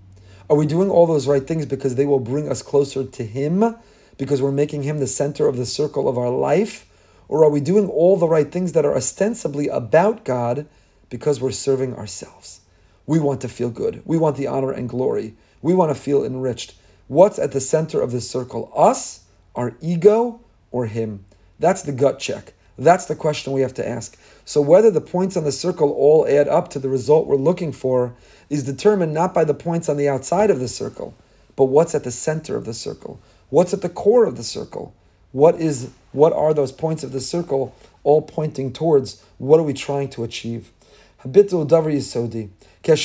Are 0.48 0.56
we 0.56 0.66
doing 0.66 0.90
all 0.90 1.06
those 1.06 1.26
right 1.28 1.46
things 1.46 1.66
because 1.66 1.94
they 1.94 2.06
will 2.06 2.20
bring 2.20 2.48
us 2.48 2.62
closer 2.62 3.04
to 3.04 3.24
Him, 3.24 3.76
because 4.18 4.42
we're 4.42 4.52
making 4.52 4.82
Him 4.82 4.98
the 4.98 5.06
center 5.06 5.46
of 5.46 5.56
the 5.56 5.66
circle 5.66 6.08
of 6.08 6.18
our 6.18 6.30
life? 6.30 6.86
Or 7.30 7.44
are 7.44 7.50
we 7.50 7.60
doing 7.60 7.88
all 7.88 8.16
the 8.16 8.26
right 8.26 8.50
things 8.50 8.72
that 8.72 8.84
are 8.84 8.96
ostensibly 8.96 9.68
about 9.68 10.24
God 10.24 10.66
because 11.10 11.40
we're 11.40 11.52
serving 11.52 11.94
ourselves? 11.94 12.62
We 13.06 13.20
want 13.20 13.40
to 13.42 13.48
feel 13.48 13.70
good. 13.70 14.02
We 14.04 14.18
want 14.18 14.36
the 14.36 14.48
honor 14.48 14.72
and 14.72 14.88
glory. 14.88 15.36
We 15.62 15.72
want 15.72 15.94
to 15.94 16.02
feel 16.02 16.24
enriched. 16.24 16.74
What's 17.06 17.38
at 17.38 17.52
the 17.52 17.60
center 17.60 18.00
of 18.00 18.10
this 18.10 18.28
circle? 18.28 18.72
Us, 18.74 19.26
our 19.54 19.76
ego, 19.80 20.40
or 20.72 20.86
Him? 20.86 21.24
That's 21.60 21.82
the 21.82 21.92
gut 21.92 22.18
check. 22.18 22.52
That's 22.76 23.04
the 23.04 23.14
question 23.14 23.52
we 23.52 23.60
have 23.60 23.74
to 23.74 23.88
ask. 23.88 24.18
So, 24.44 24.60
whether 24.60 24.90
the 24.90 25.00
points 25.00 25.36
on 25.36 25.44
the 25.44 25.52
circle 25.52 25.92
all 25.92 26.26
add 26.26 26.48
up 26.48 26.68
to 26.70 26.80
the 26.80 26.88
result 26.88 27.28
we're 27.28 27.36
looking 27.36 27.70
for 27.70 28.12
is 28.48 28.64
determined 28.64 29.14
not 29.14 29.32
by 29.32 29.44
the 29.44 29.54
points 29.54 29.88
on 29.88 29.96
the 29.96 30.08
outside 30.08 30.50
of 30.50 30.58
the 30.58 30.66
circle, 30.66 31.14
but 31.54 31.66
what's 31.66 31.94
at 31.94 32.02
the 32.02 32.10
center 32.10 32.56
of 32.56 32.64
the 32.64 32.74
circle. 32.74 33.20
What's 33.50 33.72
at 33.72 33.82
the 33.82 33.88
core 33.88 34.24
of 34.24 34.36
the 34.36 34.42
circle? 34.42 34.96
What 35.30 35.60
is 35.60 35.90
what 36.12 36.32
are 36.32 36.54
those 36.54 36.72
points 36.72 37.04
of 37.04 37.12
the 37.12 37.20
circle 37.20 37.74
all 38.02 38.22
pointing 38.22 38.72
towards? 38.72 39.22
What 39.38 39.60
are 39.60 39.64
we 39.64 39.74
trying 39.74 40.08
to 40.10 40.24
achieve? 40.24 40.72
Habitul 41.22 41.68
davar 41.68 41.92
yisodi. 41.92 42.48
God 42.82 42.96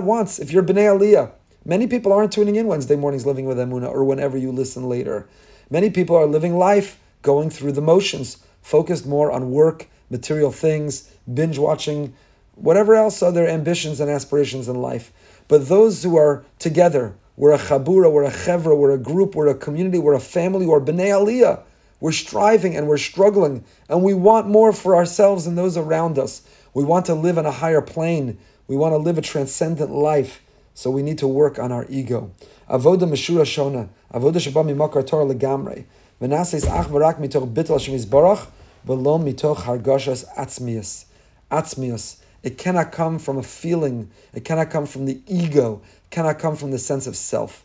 wants, 0.00 0.38
if 0.38 0.52
you're 0.52 0.62
Bnei 0.62 0.98
Aliyah, 0.98 1.30
many 1.64 1.86
people 1.86 2.12
aren't 2.12 2.32
tuning 2.32 2.56
in 2.56 2.66
Wednesday 2.66 2.94
mornings 2.94 3.24
living 3.24 3.46
with 3.46 3.56
Emuna 3.56 3.88
or 3.88 4.04
whenever 4.04 4.36
you 4.36 4.52
listen 4.52 4.86
later. 4.86 5.26
Many 5.70 5.88
people 5.88 6.14
are 6.14 6.26
living 6.26 6.58
life 6.58 7.00
going 7.22 7.48
through 7.48 7.72
the 7.72 7.80
motions, 7.80 8.36
focused 8.60 9.06
more 9.06 9.32
on 9.32 9.50
work, 9.50 9.86
material 10.10 10.52
things, 10.52 11.10
binge 11.32 11.56
watching, 11.56 12.12
whatever 12.54 12.94
else 12.94 13.22
are 13.22 13.32
their 13.32 13.48
ambitions 13.48 13.98
and 13.98 14.10
aspirations 14.10 14.68
in 14.68 14.76
life. 14.76 15.10
But 15.48 15.68
those 15.68 16.02
who 16.02 16.16
are 16.16 16.44
together, 16.58 17.14
we're 17.36 17.52
a 17.52 17.58
chabura, 17.58 18.10
we're 18.10 18.24
a 18.24 18.30
chevra, 18.30 18.76
we're 18.76 18.92
a 18.92 18.98
group, 18.98 19.34
we're 19.34 19.48
a 19.48 19.54
community, 19.54 19.98
we're 19.98 20.14
a 20.14 20.20
family, 20.20 20.66
we're 20.66 20.80
bnei 20.80 21.10
aliyah. 21.10 21.62
We're 21.98 22.12
striving 22.12 22.76
and 22.76 22.86
we're 22.88 22.98
struggling, 22.98 23.64
and 23.88 24.02
we 24.02 24.12
want 24.12 24.48
more 24.48 24.72
for 24.72 24.94
ourselves 24.94 25.46
and 25.46 25.56
those 25.56 25.78
around 25.78 26.18
us. 26.18 26.42
We 26.74 26.84
want 26.84 27.06
to 27.06 27.14
live 27.14 27.38
on 27.38 27.46
a 27.46 27.50
higher 27.50 27.80
plane. 27.80 28.36
We 28.68 28.76
want 28.76 28.92
to 28.92 28.98
live 28.98 29.16
a 29.16 29.22
transcendent 29.22 29.90
life. 29.90 30.42
So 30.74 30.90
we 30.90 31.02
need 31.02 31.16
to 31.18 31.26
work 31.26 31.58
on 31.58 31.72
our 31.72 31.86
ego. 31.88 32.32
Avoda 32.68 33.08
meshura 33.08 33.44
shona, 33.44 33.88
avoda 34.12 34.34
shaba 34.34 34.62
mimakar 34.62 35.06
Torah 35.06 35.24
legamre. 35.24 35.86
V'naseis 36.20 36.68
ach 36.68 36.88
v'rak 36.88 37.18
mitoch 37.18 37.50
bitl 37.50 37.72
Hashem 37.72 37.94
yisbarach, 37.94 38.46
v'lo 38.86 39.18
mitoch 39.18 39.62
hargashas 39.62 40.26
atzmius. 40.36 41.06
Atzmius. 41.50 42.18
It 42.42 42.58
cannot 42.58 42.92
come 42.92 43.18
from 43.18 43.38
a 43.38 43.42
feeling. 43.42 44.10
It 44.34 44.44
cannot 44.44 44.68
come 44.68 44.84
from 44.84 45.06
the 45.06 45.22
ego. 45.26 45.80
Cannot 46.10 46.38
come 46.38 46.56
from 46.56 46.70
the 46.70 46.78
sense 46.78 47.06
of 47.06 47.16
self. 47.16 47.64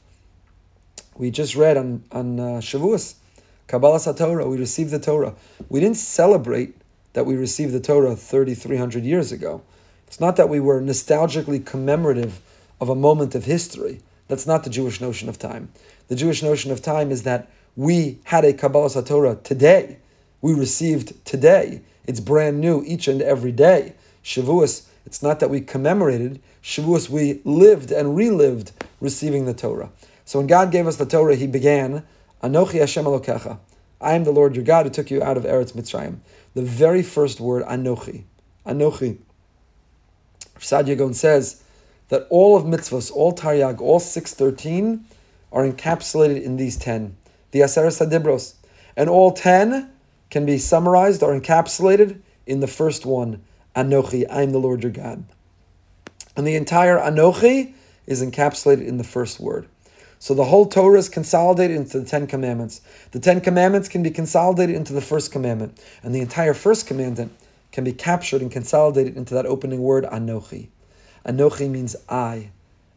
We 1.18 1.32
just 1.32 1.56
read 1.56 1.78
on, 1.78 2.04
on 2.12 2.40
uh, 2.40 2.44
Shavuos, 2.60 3.16
Kabbalah 3.68 4.14
Torah, 4.14 4.50
we 4.50 4.58
received 4.58 4.92
the 4.92 5.00
Torah. 5.00 5.34
We 5.70 5.80
didn't 5.80 5.96
celebrate 5.96 6.76
that 7.14 7.26
we 7.26 7.36
received 7.36 7.74
the 7.74 7.80
Torah 7.80 8.18
3,300 8.18 9.04
years 9.04 9.32
ago. 9.32 9.62
It's 10.08 10.20
not 10.20 10.36
that 10.36 10.50
we 10.50 10.60
were 10.60 10.82
nostalgically 10.82 11.66
commemorative 11.66 12.42
of 12.82 12.90
a 12.90 12.96
moment 12.96 13.34
of 13.34 13.46
history. 13.46 14.02
That's 14.28 14.46
not 14.46 14.66
the 14.66 14.70
Jewish 14.70 15.00
notion 15.00 15.30
of 15.30 15.40
time. 15.40 15.70
The 16.10 16.16
Jewish 16.16 16.44
notion 16.44 16.72
of 16.72 16.82
time 16.82 17.12
is 17.12 17.24
that 17.24 17.50
we 17.78 18.20
had 18.26 18.44
a 18.44 18.52
Kabbalah 18.52 19.04
Torah 19.06 19.38
today. 19.42 20.00
We 20.42 20.54
received 20.54 21.24
today. 21.24 21.82
It's 22.06 22.20
brand 22.20 22.60
new 22.60 22.84
each 22.86 23.08
and 23.08 23.22
every 23.22 23.54
day. 23.54 23.94
Shavuos, 24.22 24.88
it's 25.06 25.24
not 25.24 25.40
that 25.40 25.50
we 25.50 25.62
commemorated. 25.62 26.42
Shavuos, 26.64 27.10
we 27.10 27.42
lived 27.44 27.92
and 27.92 28.16
relived 28.16 28.72
receiving 29.00 29.46
the 29.46 29.54
Torah. 29.54 29.92
So 30.26 30.40
when 30.40 30.48
God 30.48 30.72
gave 30.72 30.88
us 30.88 30.98
the 30.98 31.06
Torah, 31.06 31.36
He 31.36 31.48
began 31.48 32.04
Anochi 32.44 32.80
Hashem 32.80 33.06
Elokecha. 33.06 33.60
I 34.00 34.14
am 34.14 34.24
the 34.24 34.32
Lord 34.32 34.56
your 34.56 34.66
God 34.66 34.86
who 34.86 34.92
took 34.92 35.12
you 35.12 35.22
out 35.22 35.38
of 35.38 35.44
Eretz 35.44 35.74
Mitzrayim. 35.74 36.18
The 36.54 36.64
very 36.64 37.04
first 37.04 37.40
word, 37.40 37.64
Anochi. 37.66 38.24
Anochi. 38.66 39.18
Saadia 40.58 40.98
Gaon 40.98 41.14
says 41.14 41.64
that 42.10 42.28
all 42.30 42.56
of 42.56 42.64
mitzvahs, 42.64 43.12
all 43.12 43.34
Taryag, 43.34 43.80
all 43.80 44.00
613 44.00 45.06
are 45.52 45.68
encapsulated 45.68 46.42
in 46.42 46.58
these 46.58 46.78
10. 46.78 47.16
The 47.52 47.60
Aseres 47.60 48.06
Hadibros. 48.06 48.56
And 48.96 49.10
all 49.10 49.32
10 49.32 49.92
can 50.30 50.46
be 50.46 50.58
summarized 50.58 51.24
or 51.24 51.38
encapsulated 51.38 52.20
in 52.46 52.60
the 52.60 52.68
first 52.68 53.06
one, 53.06 53.42
Anochi, 53.76 54.26
I 54.30 54.42
am 54.42 54.52
the 54.52 54.60
Lord 54.60 54.84
your 54.84 54.92
God. 54.92 55.24
And 56.36 56.46
the 56.46 56.56
entire 56.56 56.98
Anochi 56.98 57.74
is 58.06 58.24
encapsulated 58.24 58.86
in 58.86 58.98
the 58.98 59.04
first 59.04 59.40
word. 59.40 59.68
So 60.20 60.34
the 60.34 60.46
whole 60.46 60.68
Torah 60.68 61.00
is 61.00 61.10
consolidated 61.10 61.76
into 61.76 62.00
the 62.00 62.06
Ten 62.06 62.28
Commandments. 62.28 62.82
The 63.12 63.20
Ten 63.20 63.42
Commandments 63.42 63.90
can 63.90 64.04
be 64.04 64.12
consolidated 64.12 64.76
into 64.76 64.94
the 64.94 65.02
first 65.02 65.32
commandment, 65.32 65.82
and 66.04 66.14
the 66.14 66.22
entire 66.22 66.54
first 66.54 66.86
commandment 66.86 67.36
can 67.72 67.84
be 67.84 67.94
captured 67.94 68.42
and 68.42 68.52
consolidated 68.52 69.18
into 69.18 69.34
that 69.34 69.46
opening 69.46 69.82
word, 69.82 70.04
Anochi. 70.06 70.68
Anochi 71.26 71.70
means 71.70 71.96
I. 72.08 72.52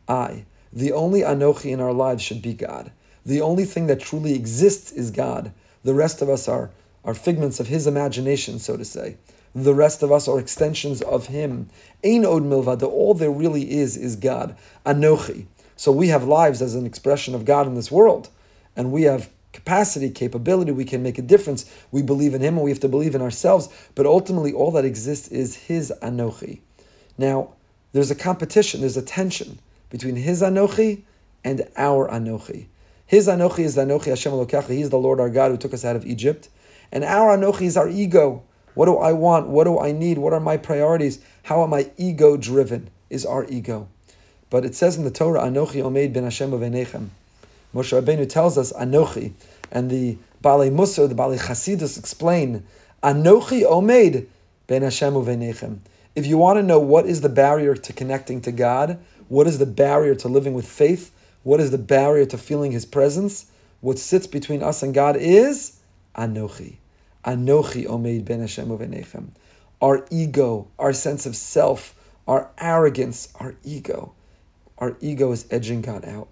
I. 0.08 0.44
The 0.72 0.92
only 0.92 1.20
Anochi 1.20 1.70
in 1.70 1.80
our 1.80 1.92
lives 1.92 2.22
should 2.22 2.42
be 2.42 2.52
God. 2.52 2.92
The 3.24 3.40
only 3.40 3.64
thing 3.64 3.86
that 3.86 4.00
truly 4.00 4.34
exists 4.34 4.92
is 4.92 5.10
God. 5.10 5.52
The 5.82 5.94
rest 5.94 6.20
of 6.20 6.28
us 6.28 6.46
are, 6.48 6.70
are 7.04 7.14
figments 7.14 7.60
of 7.60 7.68
His 7.68 7.86
imagination, 7.86 8.58
so 8.58 8.76
to 8.76 8.84
say. 8.84 9.16
The 9.54 9.74
rest 9.74 10.02
of 10.02 10.10
us 10.10 10.26
are 10.26 10.38
extensions 10.38 11.00
of 11.02 11.28
Him. 11.28 11.70
Ein 12.04 12.24
od 12.24 12.42
milvada. 12.42 12.88
All 12.88 13.14
there 13.14 13.30
really 13.30 13.70
is 13.70 13.96
is 13.96 14.16
God. 14.16 14.56
Anochi. 14.84 15.46
So 15.76 15.92
we 15.92 16.08
have 16.08 16.24
lives 16.24 16.60
as 16.62 16.74
an 16.74 16.86
expression 16.86 17.34
of 17.34 17.44
God 17.44 17.66
in 17.66 17.74
this 17.74 17.90
world, 17.90 18.28
and 18.76 18.92
we 18.92 19.02
have 19.02 19.30
capacity, 19.54 20.10
capability, 20.10 20.72
we 20.72 20.84
can 20.84 21.02
make 21.02 21.16
a 21.16 21.22
difference. 21.22 21.64
We 21.92 22.02
believe 22.02 22.34
in 22.34 22.42
Him 22.42 22.56
and 22.56 22.64
we 22.64 22.70
have 22.70 22.80
to 22.80 22.88
believe 22.88 23.14
in 23.14 23.22
ourselves, 23.22 23.68
but 23.94 24.04
ultimately 24.04 24.52
all 24.52 24.72
that 24.72 24.84
exists 24.84 25.28
is 25.28 25.54
His 25.54 25.92
Anochi. 26.02 26.60
Now, 27.16 27.54
there's 27.92 28.10
a 28.10 28.16
competition, 28.16 28.80
there's 28.80 28.96
a 28.96 29.02
tension 29.02 29.60
between 29.88 30.16
His 30.16 30.42
Anochi 30.42 31.02
and 31.44 31.68
our 31.76 32.08
Anochi. 32.08 32.66
His 33.06 33.28
Anochi 33.28 33.60
is 33.60 33.76
the 33.76 33.82
Anochi 33.82 34.06
Hashem 34.06 34.32
Elokecha, 34.32 34.70
He's 34.70 34.90
the 34.90 34.98
Lord 34.98 35.20
our 35.20 35.30
God 35.30 35.52
who 35.52 35.56
took 35.56 35.72
us 35.72 35.84
out 35.84 35.96
of 35.96 36.04
Egypt. 36.04 36.48
And 36.90 37.04
our 37.04 37.36
Anochi 37.36 37.62
is 37.62 37.76
our 37.76 37.88
ego. 37.88 38.42
What 38.74 38.86
do 38.86 38.96
I 38.96 39.12
want? 39.12 39.48
What 39.48 39.64
do 39.64 39.78
I 39.78 39.92
need? 39.92 40.18
What 40.18 40.32
are 40.32 40.40
my 40.40 40.56
priorities? 40.56 41.20
How 41.44 41.62
am 41.62 41.72
I 41.72 41.90
ego 41.96 42.36
driven? 42.36 42.90
Is 43.10 43.24
our 43.24 43.44
ego. 43.48 43.88
But 44.50 44.64
it 44.64 44.74
says 44.74 44.96
in 44.96 45.04
the 45.04 45.10
Torah, 45.10 45.42
Anochi 45.42 45.82
Omeid 45.82 46.12
ben 46.12 46.24
Hashem 46.24 46.50
Uvenechem. 46.50 47.08
Moshe 47.74 48.00
Rabbeinu 48.00 48.28
tells 48.28 48.56
us 48.56 48.72
Anochi, 48.72 49.32
and 49.70 49.90
the 49.90 50.16
Baalei 50.42 50.70
Musar, 50.70 51.08
the 51.08 51.14
Baalei 51.14 51.40
Chasidus 51.40 51.98
explain 51.98 52.64
Anochi 53.02 53.62
Omeid 53.62 54.26
ben 54.66 54.82
Hashem 54.82 55.14
Uvenechem. 55.14 55.78
If 56.14 56.26
you 56.26 56.38
want 56.38 56.58
to 56.58 56.62
know 56.62 56.78
what 56.78 57.06
is 57.06 57.20
the 57.20 57.28
barrier 57.28 57.74
to 57.74 57.92
connecting 57.92 58.40
to 58.42 58.52
God, 58.52 58.98
what 59.28 59.46
is 59.46 59.58
the 59.58 59.66
barrier 59.66 60.14
to 60.16 60.28
living 60.28 60.54
with 60.54 60.68
faith, 60.68 61.12
what 61.42 61.60
is 61.60 61.70
the 61.70 61.78
barrier 61.78 62.24
to 62.26 62.38
feeling 62.38 62.72
His 62.72 62.86
presence, 62.86 63.46
what 63.80 63.98
sits 63.98 64.26
between 64.26 64.62
us 64.62 64.82
and 64.82 64.94
God 64.94 65.16
is 65.16 65.80
Anochi. 66.16 66.76
Anochi 67.26 67.86
Omeid 67.86 68.24
ben 68.24 68.40
Hashem 68.40 68.68
Uvenechem. 68.68 69.28
Our 69.80 70.06
ego, 70.10 70.68
our 70.78 70.92
sense 70.92 71.26
of 71.26 71.36
self, 71.36 71.94
our 72.26 72.50
arrogance, 72.58 73.28
our 73.38 73.56
ego 73.64 74.14
our 74.78 74.96
ego 75.00 75.32
is 75.32 75.46
edging 75.50 75.82
God 75.82 76.04
out. 76.04 76.28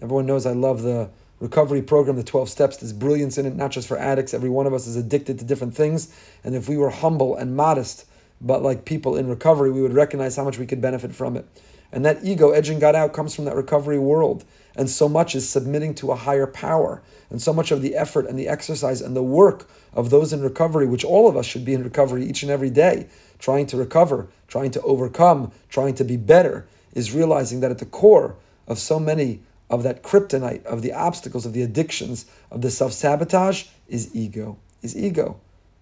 Everyone 0.00 0.26
knows 0.26 0.46
I 0.46 0.52
love 0.52 0.82
the 0.82 1.10
recovery 1.40 1.82
program, 1.82 2.16
the 2.16 2.22
12 2.22 2.48
steps. 2.48 2.76
There's 2.78 2.92
brilliance 2.92 3.38
in 3.38 3.46
it, 3.46 3.56
not 3.56 3.70
just 3.70 3.88
for 3.88 3.98
addicts. 3.98 4.34
Every 4.34 4.50
one 4.50 4.66
of 4.66 4.74
us 4.74 4.86
is 4.86 4.96
addicted 4.96 5.38
to 5.40 5.44
different 5.44 5.74
things. 5.74 6.14
And 6.44 6.54
if 6.54 6.68
we 6.68 6.76
were 6.76 6.90
humble 6.90 7.36
and 7.36 7.56
modest, 7.56 8.06
but 8.40 8.62
like 8.62 8.84
people 8.84 9.16
in 9.16 9.28
recovery, 9.28 9.70
we 9.70 9.82
would 9.82 9.92
recognize 9.92 10.36
how 10.36 10.44
much 10.44 10.58
we 10.58 10.66
could 10.66 10.80
benefit 10.80 11.14
from 11.14 11.36
it. 11.36 11.46
And 11.92 12.04
that 12.04 12.24
ego, 12.24 12.50
edging 12.50 12.78
God 12.78 12.94
out, 12.94 13.12
comes 13.12 13.34
from 13.34 13.44
that 13.44 13.54
recovery 13.54 13.98
world. 13.98 14.44
And 14.74 14.88
so 14.88 15.08
much 15.08 15.34
is 15.34 15.48
submitting 15.48 15.94
to 15.96 16.10
a 16.10 16.16
higher 16.16 16.46
power. 16.46 17.02
And 17.28 17.40
so 17.40 17.52
much 17.52 17.70
of 17.70 17.82
the 17.82 17.94
effort 17.94 18.26
and 18.26 18.38
the 18.38 18.48
exercise 18.48 19.02
and 19.02 19.14
the 19.14 19.22
work 19.22 19.68
of 19.92 20.10
those 20.10 20.32
in 20.32 20.40
recovery, 20.40 20.86
which 20.86 21.04
all 21.04 21.28
of 21.28 21.36
us 21.36 21.44
should 21.44 21.64
be 21.64 21.74
in 21.74 21.84
recovery 21.84 22.24
each 22.24 22.42
and 22.42 22.50
every 22.50 22.70
day, 22.70 23.08
trying 23.38 23.66
to 23.66 23.76
recover, 23.76 24.28
trying 24.48 24.70
to 24.70 24.80
overcome, 24.82 25.52
trying 25.68 25.94
to 25.96 26.04
be 26.04 26.16
better, 26.16 26.66
is 26.94 27.12
realizing 27.12 27.60
that 27.60 27.70
at 27.70 27.78
the 27.78 27.86
core 27.86 28.36
of 28.66 28.78
so 28.78 28.98
many 28.98 29.40
of 29.68 29.82
that 29.82 30.02
kryptonite, 30.02 30.64
of 30.64 30.82
the 30.82 30.92
obstacles, 30.92 31.46
of 31.46 31.52
the 31.52 31.62
addictions, 31.62 32.26
of 32.50 32.62
the 32.62 32.70
self 32.70 32.92
sabotage 32.92 33.66
is 33.88 34.14
ego. 34.14 34.58
Is 34.82 34.96
ego. 34.96 35.40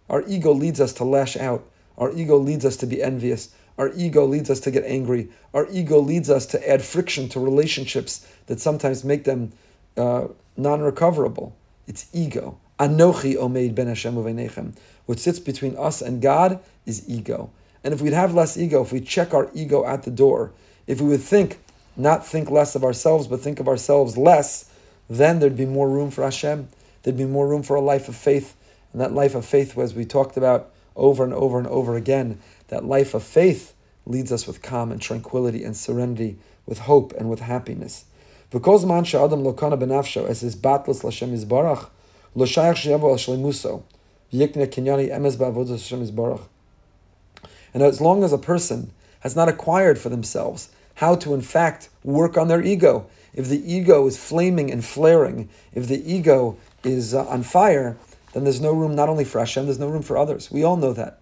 Our 0.08 0.22
ego 0.26 0.52
leads 0.52 0.80
us 0.80 0.92
to 0.94 1.04
lash 1.04 1.36
out. 1.36 1.64
Our 1.98 2.12
ego 2.12 2.36
leads 2.36 2.64
us 2.64 2.76
to 2.78 2.86
be 2.86 3.02
envious. 3.02 3.54
Our 3.80 3.90
ego 3.96 4.26
leads 4.26 4.50
us 4.50 4.60
to 4.60 4.70
get 4.70 4.84
angry. 4.84 5.30
Our 5.54 5.66
ego 5.70 6.00
leads 6.00 6.28
us 6.28 6.44
to 6.46 6.70
add 6.70 6.82
friction 6.82 7.30
to 7.30 7.40
relationships 7.40 8.30
that 8.44 8.60
sometimes 8.60 9.04
make 9.04 9.24
them 9.24 9.52
uh, 9.96 10.28
non 10.58 10.82
recoverable. 10.82 11.56
It's 11.86 12.06
ego. 12.12 12.58
Anochi 12.78 13.36
omeid 13.36 13.74
ben 13.74 13.86
Hashem 13.86 14.16
uveinechem. 14.16 14.74
What 15.06 15.18
sits 15.18 15.38
between 15.38 15.78
us 15.78 16.02
and 16.02 16.20
God 16.20 16.60
is 16.84 17.08
ego. 17.08 17.52
And 17.82 17.94
if 17.94 18.02
we'd 18.02 18.12
have 18.12 18.34
less 18.34 18.58
ego, 18.58 18.82
if 18.82 18.92
we 18.92 19.00
check 19.00 19.32
our 19.32 19.50
ego 19.54 19.86
at 19.86 20.02
the 20.02 20.10
door, 20.10 20.52
if 20.86 21.00
we 21.00 21.08
would 21.08 21.22
think 21.22 21.58
not 21.96 22.26
think 22.26 22.50
less 22.50 22.74
of 22.74 22.84
ourselves, 22.84 23.28
but 23.28 23.40
think 23.40 23.60
of 23.60 23.66
ourselves 23.66 24.18
less, 24.18 24.70
then 25.08 25.38
there'd 25.38 25.56
be 25.56 25.64
more 25.64 25.88
room 25.88 26.10
for 26.10 26.22
Hashem. 26.22 26.68
There'd 27.02 27.16
be 27.16 27.24
more 27.24 27.48
room 27.48 27.62
for 27.62 27.76
a 27.76 27.80
life 27.80 28.10
of 28.10 28.14
faith. 28.14 28.54
And 28.92 29.00
that 29.00 29.14
life 29.14 29.34
of 29.34 29.46
faith, 29.46 29.78
as 29.78 29.94
we 29.94 30.04
talked 30.04 30.36
about 30.36 30.70
over 30.96 31.24
and 31.24 31.32
over 31.32 31.58
and 31.58 31.66
over 31.66 31.96
again, 31.96 32.38
that 32.70 32.84
life 32.84 33.14
of 33.14 33.22
faith 33.22 33.74
leads 34.06 34.32
us 34.32 34.46
with 34.46 34.62
calm 34.62 34.90
and 34.90 35.00
tranquility 35.00 35.62
and 35.62 35.76
serenity, 35.76 36.38
with 36.66 36.80
hope 36.80 37.12
and 37.12 37.28
with 37.28 37.40
happiness. 37.40 38.06
Because 38.50 38.84
man 38.84 39.04
she'adam 39.04 39.44
lokana 39.44 39.78
benafsho 39.78 40.26
as 40.26 40.40
his 40.40 40.56
battles 40.56 41.04
l'Hashem 41.04 41.32
yizbarach, 41.32 41.88
lo 42.34 42.46
shayach 42.46 42.76
she'yavo 42.76 43.10
al 43.10 43.84
v'yikne 44.32 44.66
kinyani 44.66 45.10
emes 45.10 45.36
ba'avodas 45.36 45.70
Hashem 45.70 46.06
yizbarach. 46.06 46.42
And 47.74 47.82
as 47.82 48.00
long 48.00 48.24
as 48.24 48.32
a 48.32 48.38
person 48.38 48.90
has 49.20 49.36
not 49.36 49.48
acquired 49.48 49.98
for 49.98 50.08
themselves 50.08 50.70
how 50.94 51.14
to, 51.14 51.32
in 51.34 51.40
fact, 51.40 51.88
work 52.04 52.36
on 52.36 52.48
their 52.48 52.62
ego. 52.62 53.06
If 53.32 53.48
the 53.48 53.72
ego 53.72 54.06
is 54.06 54.18
flaming 54.18 54.70
and 54.70 54.84
flaring, 54.84 55.48
if 55.72 55.86
the 55.86 56.12
ego 56.12 56.56
is 56.84 57.14
uh, 57.14 57.26
on 57.26 57.42
fire, 57.42 57.96
then 58.32 58.44
there's 58.44 58.60
no 58.60 58.72
room 58.72 58.94
not 58.94 59.08
only 59.08 59.24
for 59.24 59.38
Hashem, 59.38 59.66
there's 59.66 59.78
no 59.78 59.88
room 59.88 60.02
for 60.02 60.18
others. 60.18 60.50
We 60.50 60.64
all 60.64 60.76
know 60.76 60.92
that. 60.92 61.19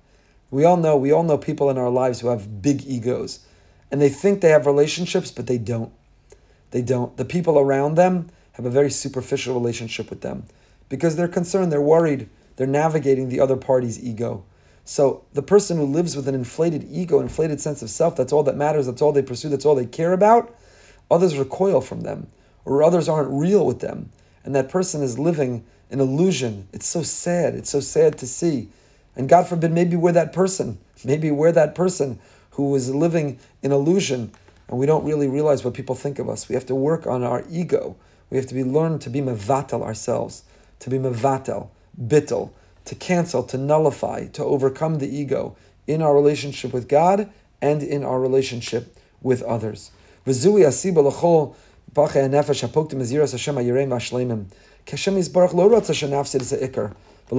We 0.51 0.65
all 0.65 0.77
know, 0.77 0.97
we 0.97 1.13
all 1.13 1.23
know 1.23 1.39
people 1.39 1.71
in 1.71 1.79
our 1.79 1.91
lives 1.91 2.21
who 2.21 2.29
have 2.29 2.63
big 2.63 2.87
egos. 2.87 3.41
And 3.91 4.01
they 4.01 4.09
think 4.09 4.41
they 4.41 4.51
have 4.51 4.67
relationships, 4.67 5.31
but 5.31 5.47
they 5.47 5.59
don't. 5.59 5.93
They 6.71 6.83
don't. 6.83 7.17
The 7.17 7.25
people 7.25 7.59
around 7.59 7.95
them 7.95 8.31
have 8.53 8.67
a 8.67 8.71
very 8.71 8.91
superficial 8.91 9.55
relationship 9.55 10.11
with 10.11 10.21
them 10.21 10.45
because 10.89 11.17
they're 11.17 11.29
concerned, 11.29 11.73
they're 11.73 11.81
worried, 11.81 12.29
they're 12.57 12.67
navigating 12.67 13.29
the 13.29 13.41
other 13.41 13.57
party's 13.57 14.03
ego. 14.03 14.45
So 14.85 15.25
the 15.35 15.43
person 15.43 15.77
who 15.77 15.85
lives 15.85 16.17
with 16.17 16.29
an 16.29 16.35
inflated 16.35 16.87
ego, 16.91 17.21
inflated 17.21 17.61
sense 17.61 17.83
of 17.83 17.91
self, 17.91 18.17
that's 18.17 18.33
all 18.33 18.43
that 18.45 18.57
matters, 18.57 18.87
that's 18.87 19.03
all 19.03 19.13
they 19.13 19.23
pursue, 19.23 19.51
that's 19.51 19.67
all 19.67 19.75
they 19.75 19.87
care 19.87 20.13
about, 20.13 20.55
others 21.11 21.37
recoil 21.37 21.81
from 21.81 22.01
them, 22.01 22.29
or 22.65 22.83
others 22.83 23.09
aren't 23.09 23.31
real 23.31 23.67
with 23.67 23.81
them. 23.81 24.11
And 24.45 24.55
that 24.55 24.71
person 24.71 25.03
is 25.03 25.19
living 25.19 25.65
an 25.91 26.01
illusion. 26.01 26.69
It's 26.73 26.87
so 26.87 27.03
sad. 27.03 27.55
It's 27.55 27.71
so 27.71 27.81
sad 27.81 28.19
to 28.19 28.27
see. 28.27 28.69
And 29.19 29.29
God 29.29 29.47
forbid, 29.47 29.73
maybe 29.73 29.97
we're 29.97 30.13
that 30.13 30.33
person. 30.33 30.79
Maybe 31.05 31.31
we're 31.31 31.53
that 31.53 31.75
person 31.75 32.19
who 32.53 32.75
is 32.75 32.95
living 32.95 33.39
in 33.63 33.73
illusion 33.73 34.33
and 34.69 34.79
we 34.79 34.87
don't 34.87 35.05
really 35.05 35.29
realize 35.29 35.65
what 35.65 35.75
people 35.75 35.95
think 35.95 36.19
of 36.19 36.29
us. 36.29 36.49
We 36.49 36.55
have 36.55 36.67
to 36.67 36.75
work 36.75 37.07
on 37.07 37.25
our 37.25 37.45
ego. 37.51 37.97
We 38.31 38.37
have 38.37 38.47
to 38.47 38.55
be 38.55 38.65
learned 38.65 39.01
to 39.03 39.11
be 39.11 39.21
mevatel 39.21 39.83
ourselves, 39.83 40.45
to 40.81 40.91
be 40.91 40.99
mevatel, 40.99 41.69
bittel, 42.01 42.51
to 42.85 42.95
cancel, 42.95 43.43
to 43.45 43.59
nullify, 43.59 44.27
to 44.29 44.45
overcome 44.45 44.99
the 44.99 45.09
ego 45.09 45.57
in 45.87 46.03
our 46.03 46.15
relationship 46.15 46.73
with 46.73 46.89
God 46.89 47.31
and 47.61 47.83
in 47.83 48.05
our 48.05 48.21
relationship 48.21 48.97
with 49.23 49.43
others. 49.43 49.91
Yisbarach 50.27 50.75
lo 55.55 55.69
so 57.31 57.37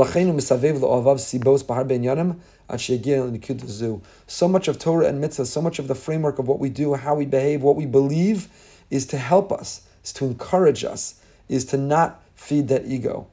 much 4.47 4.67
of 4.67 4.77
Torah 4.77 5.07
and 5.07 5.19
mitzvah, 5.19 5.45
so 5.45 5.61
much 5.61 5.79
of 5.79 5.87
the 5.87 5.95
framework 5.95 6.37
of 6.37 6.47
what 6.47 6.59
we 6.59 6.69
do, 6.69 6.93
how 6.93 7.15
we 7.15 7.25
behave, 7.25 7.63
what 7.63 7.75
we 7.75 7.87
believe, 7.87 8.47
is 8.91 9.07
to 9.07 9.17
help 9.17 9.51
us, 9.51 9.81
is 10.03 10.13
to 10.13 10.25
encourage 10.25 10.83
us, 10.83 11.15
is 11.47 11.65
to 11.65 11.77
not 11.77 12.23
feed 12.35 12.67
that 12.67 12.85
ego. 12.85 13.25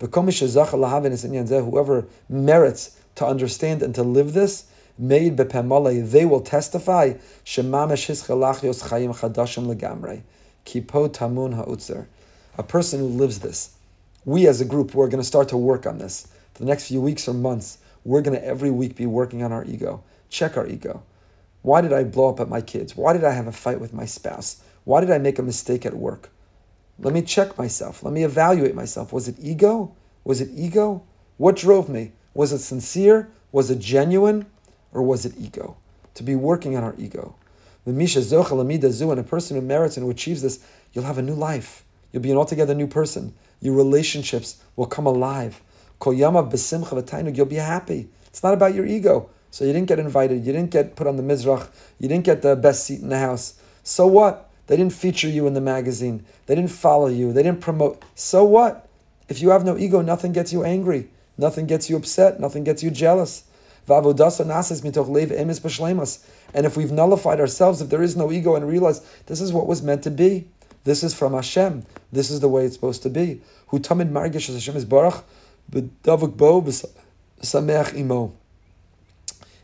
Whoever 0.00 2.06
merits 2.28 2.96
to 3.14 3.26
understand 3.26 3.82
and 3.82 3.94
to 3.94 4.02
live 4.02 4.32
this, 4.32 4.64
made 4.98 5.36
they 5.36 6.26
will 6.26 6.40
testify. 6.40 7.12
Tamun. 10.64 12.06
A 12.58 12.62
person 12.62 13.00
who 13.00 13.06
lives 13.06 13.38
this, 13.38 13.70
we 14.24 14.46
as 14.46 14.60
a 14.60 14.66
group, 14.66 14.94
we're 14.94 15.08
going 15.08 15.22
to 15.22 15.26
start 15.26 15.48
to 15.48 15.56
work 15.56 15.86
on 15.86 15.98
this. 15.98 16.28
For 16.52 16.60
the 16.60 16.68
next 16.68 16.88
few 16.88 17.00
weeks 17.00 17.26
or 17.26 17.34
months, 17.34 17.78
we're 18.04 18.20
going 18.20 18.38
to 18.38 18.44
every 18.44 18.70
week 18.70 18.96
be 18.96 19.06
working 19.06 19.42
on 19.42 19.52
our 19.52 19.64
ego. 19.64 20.02
Check 20.28 20.56
our 20.56 20.66
ego. 20.66 21.02
Why 21.62 21.80
did 21.80 21.92
I 21.92 22.04
blow 22.04 22.28
up 22.28 22.40
at 22.40 22.48
my 22.48 22.60
kids? 22.60 22.96
Why 22.96 23.12
did 23.12 23.24
I 23.24 23.32
have 23.32 23.46
a 23.46 23.52
fight 23.52 23.80
with 23.80 23.92
my 23.92 24.04
spouse? 24.04 24.62
Why 24.84 25.00
did 25.00 25.10
I 25.10 25.18
make 25.18 25.38
a 25.38 25.42
mistake 25.42 25.86
at 25.86 25.94
work? 25.94 26.30
Let 26.98 27.14
me 27.14 27.22
check 27.22 27.56
myself. 27.56 28.02
Let 28.02 28.12
me 28.12 28.24
evaluate 28.24 28.74
myself. 28.74 29.12
Was 29.12 29.26
it 29.28 29.36
ego? 29.40 29.94
Was 30.24 30.40
it 30.40 30.50
ego? 30.54 31.02
What 31.38 31.56
drove 31.56 31.88
me? 31.88 32.12
Was 32.34 32.52
it 32.52 32.58
sincere? 32.58 33.30
Was 33.52 33.70
it 33.70 33.78
genuine? 33.78 34.46
Or 34.92 35.02
was 35.02 35.24
it 35.24 35.34
ego? 35.38 35.76
To 36.14 36.22
be 36.22 36.36
working 36.36 36.76
on 36.76 36.84
our 36.84 36.94
ego. 36.98 37.36
The 37.86 37.92
Misha 37.92 38.18
Zocha 38.18 39.10
and 39.10 39.20
a 39.20 39.22
person 39.22 39.56
who 39.56 39.62
merits 39.62 39.96
and 39.96 40.04
who 40.04 40.10
achieves 40.10 40.42
this, 40.42 40.60
you'll 40.92 41.04
have 41.04 41.18
a 41.18 41.22
new 41.22 41.34
life. 41.34 41.84
You'll 42.12 42.22
be 42.22 42.30
an 42.30 42.36
altogether 42.36 42.74
new 42.74 42.86
person. 42.86 43.34
Your 43.60 43.74
relationships 43.74 44.62
will 44.76 44.86
come 44.86 45.06
alive. 45.06 45.62
You'll 46.04 47.46
be 47.46 47.56
happy. 47.56 48.08
It's 48.26 48.42
not 48.42 48.54
about 48.54 48.74
your 48.74 48.86
ego. 48.86 49.30
So 49.50 49.64
you 49.64 49.72
didn't 49.72 49.88
get 49.88 49.98
invited, 49.98 50.46
you 50.46 50.52
didn't 50.52 50.70
get 50.70 50.94
put 50.94 51.08
on 51.08 51.16
the 51.16 51.22
mizrach, 51.24 51.68
you 51.98 52.08
didn't 52.08 52.24
get 52.24 52.42
the 52.42 52.54
best 52.54 52.84
seat 52.84 53.00
in 53.00 53.08
the 53.08 53.18
house. 53.18 53.60
So 53.82 54.06
what? 54.06 54.48
They 54.68 54.76
didn't 54.76 54.92
feature 54.92 55.28
you 55.28 55.48
in 55.48 55.54
the 55.54 55.60
magazine. 55.60 56.24
They 56.46 56.54
didn't 56.54 56.70
follow 56.70 57.08
you. 57.08 57.32
They 57.32 57.42
didn't 57.42 57.60
promote. 57.60 58.04
So 58.14 58.44
what? 58.44 58.88
If 59.28 59.42
you 59.42 59.50
have 59.50 59.64
no 59.64 59.76
ego, 59.76 60.00
nothing 60.00 60.30
gets 60.32 60.52
you 60.52 60.62
angry. 60.62 61.08
Nothing 61.36 61.66
gets 61.66 61.90
you 61.90 61.96
upset. 61.96 62.38
Nothing 62.38 62.62
gets 62.62 62.80
you 62.80 62.92
jealous. 62.92 63.42
And 63.88 63.96
if 66.66 66.76
we've 66.76 66.92
nullified 66.92 67.40
ourselves, 67.40 67.80
if 67.80 67.88
there 67.88 68.02
is 68.02 68.16
no 68.16 68.30
ego 68.30 68.54
and 68.54 68.68
realize 68.68 69.00
this 69.26 69.40
is 69.40 69.52
what 69.52 69.66
was 69.66 69.82
meant 69.82 70.04
to 70.04 70.10
be, 70.10 70.46
this 70.84 71.02
is 71.02 71.14
from 71.14 71.34
Hashem, 71.34 71.84
this 72.12 72.30
is 72.30 72.40
the 72.40 72.48
way 72.48 72.64
it's 72.64 72.74
supposed 72.74 73.02
to 73.02 73.10
be. 73.10 73.40
Hashem 73.70 74.00
is 74.00 74.84
barach, 74.84 75.22
imo. 77.96 78.32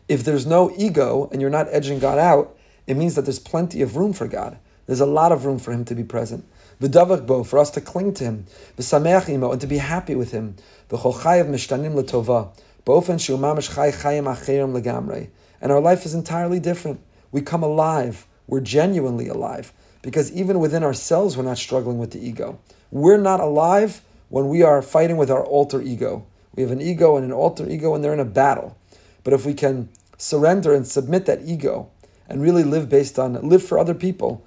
If 0.07 0.23
there's 0.23 0.45
no 0.45 0.71
ego 0.77 1.29
and 1.31 1.41
you're 1.41 1.49
not 1.49 1.67
edging 1.71 1.99
God 1.99 2.17
out, 2.17 2.55
it 2.85 2.95
means 2.95 3.15
that 3.15 3.23
there's 3.23 3.39
plenty 3.39 3.81
of 3.81 3.97
room 3.97 4.13
for 4.13 4.27
God. 4.27 4.57
There's 4.85 5.01
a 5.01 5.05
lot 5.05 5.33
of 5.33 5.43
room 5.45 5.59
for 5.59 5.73
Him 5.73 5.83
to 5.85 5.95
be 5.95 6.03
present. 6.03 6.45
bo, 6.79 7.43
for 7.43 7.59
us 7.59 7.69
to 7.71 7.81
cling 7.81 8.13
to 8.15 8.23
Him, 8.23 8.45
v'sameach 8.77 9.27
imo, 9.27 9.51
and 9.51 9.59
to 9.59 9.67
be 9.67 9.79
happy 9.79 10.15
with 10.15 10.31
Him. 10.31 10.55
V'chol 10.89 11.13
mishtanim 11.13 11.93
l'tova, 11.93 12.51
bo'ofen 12.85 13.19
shu 13.19 13.37
chay 13.37 13.91
chayim 13.91 14.81
legamrei. 14.81 15.29
And 15.59 15.71
our 15.73 15.81
life 15.81 16.05
is 16.05 16.13
entirely 16.13 16.61
different. 16.61 17.01
We 17.31 17.41
come 17.41 17.63
alive. 17.63 18.25
We're 18.47 18.61
genuinely 18.61 19.27
alive. 19.27 19.73
Because 20.01 20.31
even 20.31 20.59
within 20.59 20.83
ourselves, 20.83 21.35
we're 21.35 21.43
not 21.43 21.57
struggling 21.57 21.97
with 21.97 22.11
the 22.11 22.25
ego. 22.25 22.59
We're 22.91 23.17
not 23.17 23.39
alive 23.39 24.01
when 24.29 24.47
we 24.47 24.61
are 24.63 24.81
fighting 24.81 25.17
with 25.17 25.31
our 25.31 25.43
alter 25.43 25.81
ego. 25.81 26.25
We 26.55 26.63
have 26.63 26.71
an 26.71 26.81
ego 26.81 27.17
and 27.17 27.25
an 27.25 27.31
alter 27.31 27.69
ego, 27.69 27.93
and 27.93 28.03
they're 28.03 28.13
in 28.13 28.19
a 28.19 28.25
battle. 28.25 28.77
But 29.23 29.33
if 29.33 29.45
we 29.45 29.53
can 29.53 29.89
surrender 30.17 30.73
and 30.73 30.87
submit 30.87 31.25
that 31.25 31.41
ego 31.43 31.89
and 32.27 32.41
really 32.41 32.63
live 32.63 32.89
based 32.89 33.19
on, 33.19 33.33
live 33.47 33.63
for 33.63 33.77
other 33.77 33.93
people, 33.93 34.43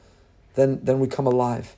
then, 0.55 0.81
then 0.83 0.99
we 1.01 1.07
come 1.07 1.27
alive. 1.27 1.77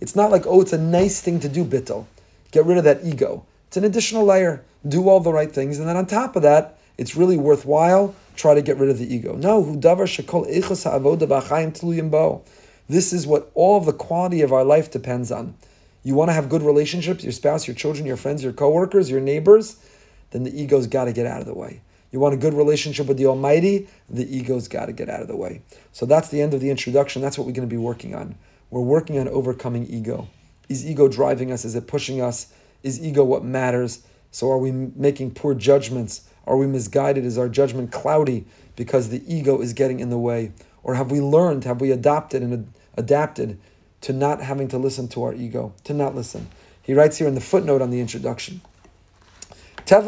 It's 0.00 0.16
not 0.16 0.30
like, 0.32 0.46
oh, 0.46 0.60
it's 0.60 0.72
a 0.72 0.78
nice 0.78 1.20
thing 1.20 1.38
to 1.40 1.48
do, 1.48 1.64
bittel. 1.64 2.06
Get 2.50 2.66
rid 2.66 2.78
of 2.78 2.84
that 2.84 3.04
ego. 3.04 3.46
It's 3.68 3.76
an 3.76 3.84
additional 3.84 4.24
layer. 4.24 4.64
Do 4.86 5.08
all 5.08 5.20
the 5.20 5.32
right 5.32 5.50
things. 5.50 5.78
And 5.78 5.88
then 5.88 5.96
on 5.96 6.06
top 6.06 6.36
of 6.36 6.42
that, 6.42 6.78
it's 6.98 7.16
really 7.16 7.36
worthwhile. 7.36 8.14
Try 8.36 8.54
to 8.54 8.62
get 8.62 8.78
rid 8.78 8.90
of 8.90 8.98
the 8.98 9.12
ego. 9.12 9.36
No, 9.36 9.62
hu 9.62 9.76
davar 9.76 10.06
shekol 10.06 10.52
echos 10.52 10.84
ha'avoda 10.84 11.26
b'achayim 11.28 11.72
tluyim 11.78 12.10
bo. 12.10 12.44
This 12.88 13.12
is 13.12 13.26
what 13.26 13.50
all 13.54 13.78
of 13.78 13.86
the 13.86 13.92
quality 13.92 14.42
of 14.42 14.52
our 14.52 14.64
life 14.64 14.90
depends 14.90 15.30
on. 15.30 15.54
You 16.02 16.14
want 16.14 16.30
to 16.30 16.32
have 16.32 16.48
good 16.48 16.62
relationships, 16.62 17.22
your 17.22 17.32
spouse, 17.32 17.66
your 17.68 17.76
children, 17.76 18.06
your 18.06 18.16
friends, 18.16 18.42
your 18.42 18.52
coworkers, 18.52 19.08
your 19.08 19.20
neighbors, 19.20 19.76
then 20.30 20.42
the 20.42 20.60
ego's 20.60 20.86
got 20.88 21.04
to 21.04 21.12
get 21.12 21.26
out 21.26 21.40
of 21.40 21.46
the 21.46 21.54
way. 21.54 21.80
You 22.10 22.18
want 22.20 22.34
a 22.34 22.38
good 22.38 22.54
relationship 22.54 23.06
with 23.06 23.18
the 23.18 23.26
Almighty, 23.26 23.88
the 24.10 24.36
ego's 24.36 24.68
got 24.68 24.86
to 24.86 24.92
get 24.92 25.08
out 25.08 25.22
of 25.22 25.28
the 25.28 25.36
way. 25.36 25.62
So 25.92 26.04
that's 26.04 26.28
the 26.28 26.42
end 26.42 26.54
of 26.54 26.60
the 26.60 26.70
introduction. 26.70 27.22
That's 27.22 27.38
what 27.38 27.46
we're 27.46 27.54
going 27.54 27.68
to 27.68 27.72
be 27.72 27.78
working 27.78 28.14
on. 28.14 28.34
We're 28.70 28.80
working 28.80 29.18
on 29.18 29.28
overcoming 29.28 29.86
ego. 29.86 30.28
Is 30.68 30.84
ego 30.84 31.08
driving 31.08 31.52
us? 31.52 31.64
Is 31.64 31.74
it 31.74 31.86
pushing 31.86 32.20
us? 32.20 32.52
Is 32.82 33.02
ego 33.02 33.24
what 33.24 33.44
matters? 33.44 34.02
So 34.32 34.50
are 34.50 34.58
we 34.58 34.72
making 34.72 35.32
poor 35.32 35.54
judgments? 35.54 36.22
Are 36.46 36.56
we 36.56 36.66
misguided? 36.66 37.24
Is 37.24 37.38
our 37.38 37.48
judgment 37.48 37.92
cloudy 37.92 38.46
because 38.74 39.10
the 39.10 39.22
ego 39.32 39.60
is 39.60 39.74
getting 39.74 40.00
in 40.00 40.10
the 40.10 40.18
way? 40.18 40.52
Or 40.82 40.94
have 40.94 41.12
we 41.12 41.20
learned, 41.20 41.64
have 41.64 41.80
we 41.80 41.92
adopted 41.92 42.42
and 42.42 42.72
adapted 42.96 43.60
to 44.00 44.12
not 44.12 44.40
having 44.40 44.66
to 44.68 44.78
listen 44.78 45.06
to 45.08 45.22
our 45.22 45.34
ego, 45.34 45.74
to 45.84 45.94
not 45.94 46.16
listen? 46.16 46.48
He 46.82 46.94
writes 46.94 47.18
here 47.18 47.28
in 47.28 47.34
the 47.34 47.40
footnote 47.40 47.82
on 47.82 47.90
the 47.90 48.00
introduction. 48.00 48.62
Now 49.88 50.00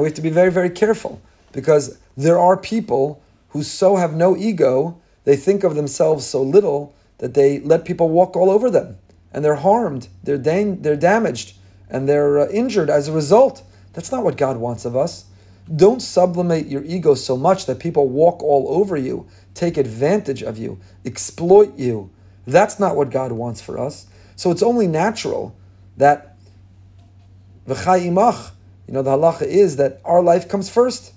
we 0.00 0.06
have 0.06 0.14
to 0.14 0.22
be 0.22 0.30
very, 0.30 0.50
very 0.50 0.70
careful 0.70 1.20
because 1.52 1.98
there 2.16 2.38
are 2.38 2.56
people 2.56 3.22
who 3.50 3.62
so 3.62 3.96
have 3.96 4.14
no 4.14 4.34
ego, 4.36 4.98
they 5.24 5.36
think 5.36 5.64
of 5.64 5.74
themselves 5.74 6.26
so 6.26 6.42
little 6.42 6.94
that 7.18 7.34
they 7.34 7.60
let 7.60 7.84
people 7.84 8.08
walk 8.08 8.36
all 8.36 8.50
over 8.50 8.70
them 8.70 8.96
and 9.32 9.44
they're 9.44 9.56
harmed, 9.56 10.08
they're, 10.22 10.38
they're 10.38 10.96
damaged, 10.96 11.56
and 11.88 12.08
they're 12.08 12.40
uh, 12.40 12.48
injured 12.48 12.90
as 12.90 13.08
a 13.08 13.12
result. 13.12 13.62
That's 13.92 14.12
not 14.12 14.24
what 14.24 14.36
God 14.36 14.56
wants 14.56 14.84
of 14.84 14.96
us. 14.96 15.26
Don't 15.74 16.00
sublimate 16.00 16.66
your 16.66 16.84
ego 16.84 17.14
so 17.14 17.36
much 17.36 17.66
that 17.66 17.78
people 17.78 18.08
walk 18.08 18.42
all 18.42 18.66
over 18.68 18.96
you, 18.96 19.26
take 19.54 19.76
advantage 19.76 20.42
of 20.42 20.58
you, 20.58 20.80
exploit 21.04 21.78
you. 21.78 22.10
That's 22.46 22.80
not 22.80 22.96
what 22.96 23.10
God 23.10 23.32
wants 23.32 23.60
for 23.60 23.78
us. 23.78 24.06
So 24.36 24.50
it's 24.50 24.62
only 24.62 24.86
natural 24.86 25.54
that 25.96 26.36
v'chayimach, 27.68 28.50
you 28.88 28.94
know, 28.94 29.02
the 29.02 29.10
halacha 29.10 29.42
is 29.42 29.76
that 29.76 30.00
our 30.04 30.22
life 30.22 30.48
comes 30.48 30.68
first. 30.68 31.14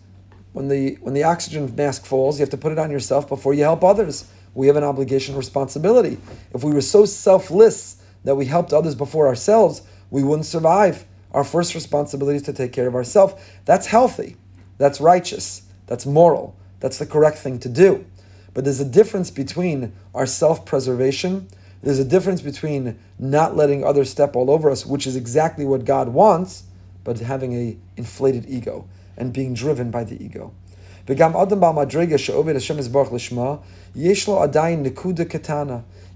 When 0.53 0.67
the 0.69 0.97
when 1.01 1.13
the 1.13 1.23
oxygen 1.23 1.73
mask 1.75 2.05
falls, 2.05 2.37
you 2.39 2.43
have 2.43 2.51
to 2.51 2.57
put 2.57 2.71
it 2.71 2.79
on 2.79 2.91
yourself 2.91 3.27
before 3.27 3.53
you 3.53 3.63
help 3.63 3.83
others. 3.83 4.29
We 4.53 4.67
have 4.67 4.77
an 4.77 4.85
obligation, 4.85 5.35
responsibility. 5.35 6.17
If 6.53 6.63
we 6.63 6.71
were 6.71 6.81
so 6.81 7.03
selfless 7.05 8.01
that 8.25 8.35
we 8.35 8.45
helped 8.45 8.73
others 8.73 8.95
before 8.95 9.27
ourselves, 9.27 9.81
we 10.11 10.23
wouldn't 10.23 10.45
survive. 10.45 11.05
Our 11.31 11.43
first 11.43 11.73
responsibility 11.73 12.37
is 12.37 12.43
to 12.43 12.53
take 12.53 12.73
care 12.73 12.87
of 12.87 12.95
ourselves. 12.95 13.33
That's 13.65 13.87
healthy. 13.87 14.35
That's 14.77 14.99
righteous. 14.99 15.63
That's 15.87 16.05
moral. 16.05 16.55
That's 16.79 16.97
the 16.97 17.05
correct 17.05 17.37
thing 17.37 17.59
to 17.59 17.69
do. 17.69 18.05
But 18.53 18.63
there's 18.63 18.79
a 18.79 18.85
difference 18.85 19.31
between 19.31 19.93
our 20.13 20.25
self 20.25 20.65
preservation, 20.65 21.47
there's 21.81 21.99
a 21.99 22.05
difference 22.05 22.41
between 22.41 22.97
not 23.19 23.55
letting 23.55 23.83
others 23.83 24.09
step 24.09 24.35
all 24.35 24.49
over 24.49 24.71
us, 24.71 24.85
which 24.85 25.05
is 25.05 25.15
exactly 25.15 25.65
what 25.65 25.85
God 25.85 26.09
wants, 26.09 26.63
but 27.03 27.19
having 27.19 27.53
a 27.53 27.77
inflated 27.95 28.45
ego 28.47 28.87
and 29.17 29.31
being 29.31 29.53
driven 29.53 29.91
by 29.91 30.03
the 30.03 30.21
ego. 30.23 30.51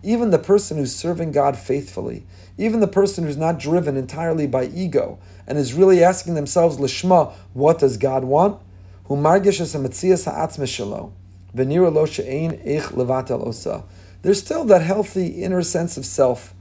Even 0.01 0.29
the 0.29 0.39
person 0.39 0.77
who's 0.77 0.95
serving 0.95 1.31
God 1.31 1.57
faithfully, 1.57 2.25
even 2.57 2.79
the 2.79 2.87
person 2.87 3.25
who's 3.25 3.37
not 3.37 3.59
driven 3.59 3.97
entirely 3.97 4.47
by 4.47 4.65
ego 4.65 5.19
and 5.47 5.57
is 5.57 5.73
really 5.73 6.03
asking 6.03 6.35
themselves, 6.35 6.77
Lishma, 6.77 7.33
what 7.53 7.79
does 7.79 7.97
God 7.97 8.23
want? 8.23 8.61
There's 14.21 14.39
still 14.39 14.65
that 14.65 14.81
healthy 14.81 15.27
inner 15.27 15.61
sense 15.63 15.97
of 15.97 16.05
self, 16.05 16.53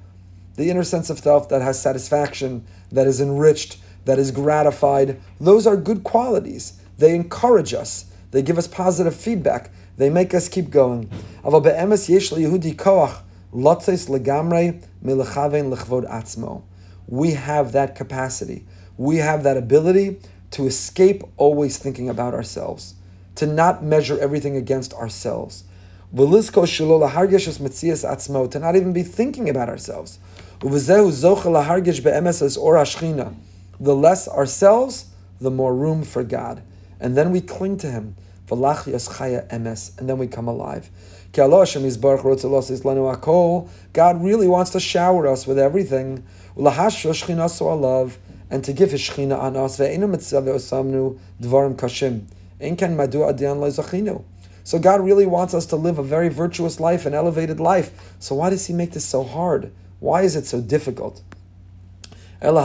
the 0.57 0.70
inner 0.70 0.85
sense 0.85 1.11
of 1.11 1.18
self 1.18 1.48
that 1.51 1.62
has 1.62 1.81
satisfaction, 1.81 2.64
that 2.90 3.07
is 3.07 3.20
enriched, 3.20 3.79
that 4.05 4.18
is 4.18 4.31
gratified. 4.31 5.20
Those 5.40 5.66
are 5.66 5.77
good 5.77 6.03
qualities. 6.05 6.81
They 6.96 7.14
encourage 7.14 7.74
us. 7.74 8.07
They 8.31 8.42
give 8.42 8.59
us 8.59 8.66
positive 8.66 9.14
feedback. 9.14 9.70
They 9.96 10.11
make 10.11 10.33
us 10.35 10.48
keep 10.48 10.70
going. 10.70 11.11
We 13.50 13.64
have 17.32 17.72
that 17.72 17.94
capacity. 17.94 18.66
We 18.98 19.16
have 19.16 19.42
that 19.44 19.56
ability 19.56 20.18
to 20.50 20.66
escape 20.66 21.22
always 21.37 21.78
thinking 21.78 22.08
about 22.08 22.34
ourselves, 22.34 22.94
to 23.37 23.46
not 23.46 23.82
measure 23.82 24.18
everything 24.18 24.56
against 24.56 24.92
ourselves. 24.94 25.64
To 26.14 26.24
not 28.58 28.76
even 28.76 28.92
be 28.92 29.02
thinking 29.02 29.48
about 29.48 29.68
ourselves. 29.68 30.18
The 30.61 30.68
less 33.94 34.28
ourselves, 34.28 35.06
the 35.40 35.50
more 35.50 35.74
room 35.74 36.02
for 36.02 36.24
God. 36.24 36.62
And 37.00 37.16
then 37.16 37.30
we 37.30 37.40
cling 37.40 37.76
to 37.78 37.90
Him. 37.90 38.16
And 38.50 40.08
then 40.08 40.18
we 40.18 40.26
come 40.26 40.48
alive. 40.48 40.90
God 43.92 44.22
really 44.22 44.48
wants 44.48 44.70
to 44.72 44.81
shower 44.81 45.29
us 45.29 45.46
with 45.46 45.59
everything, 45.59 46.24
and 48.51 48.64
to 48.64 48.72
give 48.72 48.90
His 48.90 49.01
Shechina 49.03 49.38
on 49.38 49.57
us. 49.57 49.77
So 54.64 54.79
God 54.79 55.01
really 55.01 55.27
wants 55.27 55.55
us 55.55 55.66
to 55.66 55.77
live 55.77 55.98
a 55.98 56.03
very 56.03 56.29
virtuous 56.29 56.81
life, 56.81 57.07
an 57.07 57.14
elevated 57.14 57.61
life. 57.61 58.16
So 58.18 58.35
why 58.35 58.51
does 58.51 58.66
He 58.66 58.74
make 58.74 58.90
this 58.90 59.05
so 59.05 59.22
hard? 59.22 59.70
Why 60.01 60.22
is 60.22 60.35
it 60.35 60.44
so 60.44 60.61
difficult? 60.61 61.22
V'lo 62.42 62.62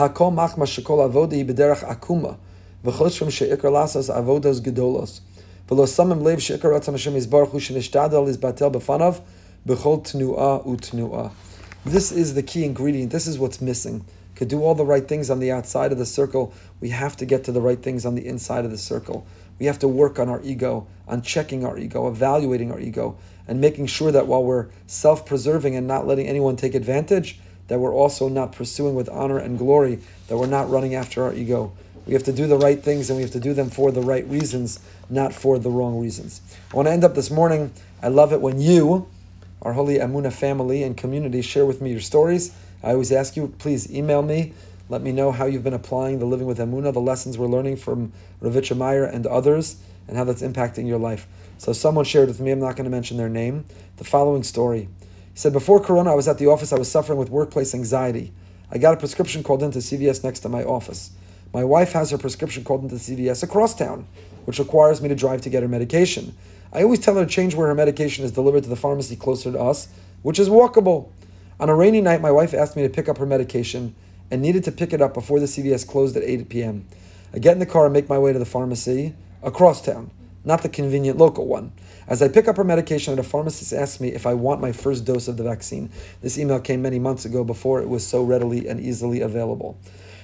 This 11.86 12.12
is 12.12 12.34
the 12.34 12.44
key 12.44 12.66
ingredient. 12.66 13.12
This 13.12 13.28
is 13.28 13.40
what's 13.40 13.62
missing. 13.62 14.06
Could 14.36 14.50
do 14.50 14.62
all 14.62 14.76
the 14.76 14.86
right 14.86 15.08
things 15.08 15.30
on 15.30 15.40
the 15.40 15.52
outside 15.52 15.92
of 15.92 15.98
the 15.98 16.06
circle. 16.06 16.54
We 16.82 16.90
have 16.90 17.16
to 17.18 17.26
get 17.26 17.46
to 17.46 17.52
the 17.52 17.62
right 17.62 17.82
things 17.82 18.06
on 18.06 18.16
the 18.16 18.28
inside 18.28 18.66
of 18.66 18.72
the 18.72 18.78
circle. 18.78 19.26
We 19.58 19.68
have 19.68 19.80
to 19.80 19.88
work 19.88 20.20
on 20.20 20.28
our 20.28 20.42
ego, 20.44 20.86
on 21.08 21.22
checking 21.22 21.66
our 21.66 21.78
ego, 21.78 22.10
evaluating 22.10 22.72
our 22.72 22.80
ego, 22.80 23.18
and 23.48 23.62
making 23.62 23.86
sure 23.86 24.12
that 24.12 24.28
while 24.28 24.44
we're 24.44 24.68
self-preserving 24.88 25.76
and 25.76 25.88
not 25.88 26.06
letting 26.06 26.28
anyone 26.28 26.58
take 26.58 26.76
advantage, 26.76 27.40
that 27.68 27.80
we're 27.80 27.94
also 27.94 28.28
not 28.28 28.52
pursuing 28.52 28.96
with 28.96 29.08
honor 29.08 29.38
and 29.38 29.58
glory, 29.58 30.00
that 30.28 30.38
we're 30.38 30.46
not 30.48 30.70
running 30.70 30.96
after 30.96 31.24
our 31.24 31.34
ego. 31.34 31.72
We 32.06 32.14
have 32.14 32.24
to 32.24 32.34
do 32.34 32.48
the 32.48 32.58
right 32.58 32.82
things 32.82 33.10
and 33.10 33.18
we 33.18 33.24
have 33.24 33.32
to 33.32 33.40
do 33.40 33.54
them 33.54 33.70
for 33.70 33.92
the 33.92 34.02
right 34.02 34.28
reasons, 34.28 34.80
not 35.10 35.34
for 35.34 35.58
the 35.58 35.70
wrong 35.70 36.00
reasons. 36.00 36.42
I 36.72 36.76
want 36.76 36.88
to 36.88 36.92
end 36.92 37.04
up 37.04 37.16
this 37.16 37.32
morning. 37.32 37.72
I 38.02 38.10
love 38.10 38.34
it 38.34 38.42
when 38.42 38.60
you, 38.60 39.08
our 39.62 39.74
holy 39.74 40.00
Amuna 40.00 40.34
family 40.34 40.84
and 40.84 40.98
community, 40.98 41.42
share 41.42 41.66
with 41.66 41.82
me 41.82 41.92
your 41.92 42.02
stories. 42.02 42.54
I 42.84 42.92
always 42.92 43.12
ask 43.12 43.38
you, 43.38 43.54
please 43.58 43.90
email 43.90 44.22
me. 44.22 44.54
Let 44.90 45.02
me 45.02 45.14
know 45.14 45.32
how 45.32 45.46
you've 45.46 45.64
been 45.64 45.74
applying 45.74 46.20
the 46.20 46.26
Living 46.26 46.46
with 46.46 46.58
Emuna, 46.58 46.92
the 46.92 47.00
lessons 47.00 47.38
we're 47.38 47.48
learning 47.48 47.78
from 47.78 48.12
Rav 48.42 48.54
Itcha 48.54 48.76
Meir 48.76 49.06
and 49.06 49.26
others, 49.26 49.78
and 50.08 50.18
how 50.18 50.26
that's 50.26 50.42
impacting 50.42 50.86
your 50.86 51.00
life. 51.00 51.26
So 51.58 51.72
someone 51.72 52.04
shared 52.04 52.28
with 52.28 52.42
me, 52.42 52.52
I'm 52.52 52.60
not 52.60 52.76
going 52.76 52.84
to 52.84 52.92
mention 52.92 53.16
their 53.16 53.30
name, 53.30 53.64
the 53.96 54.04
following 54.04 54.44
story. 54.44 54.90
He 55.00 55.40
said, 55.40 55.54
Before 55.54 55.80
Corona, 55.80 56.12
I 56.12 56.16
was 56.16 56.28
at 56.28 56.38
the 56.38 56.48
office, 56.48 56.74
I 56.74 56.78
was 56.78 56.92
suffering 56.92 57.18
with 57.18 57.30
workplace 57.30 57.74
anxiety. 57.74 58.34
I 58.70 58.78
got 58.78 58.94
a 58.94 58.98
prescription 58.98 59.44
called 59.44 59.64
into 59.64 59.80
CVS 59.80 60.24
next 60.24 60.42
to 60.42 60.50
my 60.50 60.64
office. 60.64 61.12
My 61.54 61.64
wife 61.64 61.92
has 61.92 62.10
her 62.10 62.18
prescription 62.18 62.64
called 62.64 62.82
into 62.82 62.96
CVS 62.96 63.44
across 63.44 63.76
town, 63.76 64.08
which 64.46 64.58
requires 64.58 65.02
me 65.02 65.10
to 65.10 65.16
drive 65.16 65.42
to 65.42 65.52
get 65.52 65.62
her 65.62 65.70
medication. 65.70 66.36
I 66.74 66.82
always 66.82 67.00
tell 67.00 67.14
her 67.14 67.26
to 67.26 67.30
change 67.30 67.54
where 67.54 67.68
her 67.68 67.76
medication 67.76 68.26
is 68.26 68.32
delivered 68.32 68.64
to 68.64 68.70
the 68.70 68.76
pharmacy 68.76 69.16
closer 69.16 69.52
to 69.52 69.60
us, 69.60 69.88
which 70.24 70.40
is 70.40 70.50
walkable. 70.50 71.10
On 71.60 71.70
a 71.70 71.76
rainy 71.76 72.02
night, 72.02 72.22
my 72.22 72.32
wife 72.32 72.56
asked 72.56 72.76
me 72.76 72.82
to 72.82 72.90
pick 72.90 73.08
up 73.08 73.20
her 73.20 73.28
medication 73.28 73.94
and 74.32 74.42
needed 74.42 74.64
to 74.64 74.72
pick 74.72 74.94
it 74.94 75.02
up 75.02 75.14
before 75.14 75.40
the 75.40 75.46
CVS 75.46 75.88
closed 75.88 76.18
at 76.18 76.24
8 76.24 76.50
p.m. 76.50 76.88
I 77.36 77.38
get 77.38 77.54
in 77.54 77.60
the 77.60 77.68
car 77.68 77.86
and 77.86 77.94
make 77.94 78.10
my 78.10 78.18
way 78.18 78.34
to 78.34 78.40
the 78.40 78.46
pharmacy 78.46 79.14
across 79.44 79.80
town, 79.80 80.10
not 80.44 80.64
the 80.64 80.70
convenient 80.70 81.20
local 81.20 81.46
one. 81.46 81.72
As 82.08 82.24
I 82.24 82.30
pick 82.30 82.48
up 82.48 82.58
her 82.58 82.64
medication, 82.64 83.16
the 83.16 83.22
pharmacist 83.22 83.74
asks 83.74 84.02
me 84.02 84.10
if 84.10 84.26
I 84.26 84.34
want 84.34 84.60
my 84.60 84.72
first 84.72 85.06
dose 85.06 85.28
of 85.28 85.38
the 85.38 85.44
vaccine. 85.44 85.92
This 86.22 86.40
email 86.40 86.60
came 86.60 86.82
many 86.82 86.98
months 86.98 87.26
ago 87.26 87.44
before 87.44 87.80
it 87.80 87.88
was 87.88 88.06
so 88.06 88.24
readily 88.24 88.68
and 88.68 88.80
easily 88.80 89.22
available. 89.22 89.78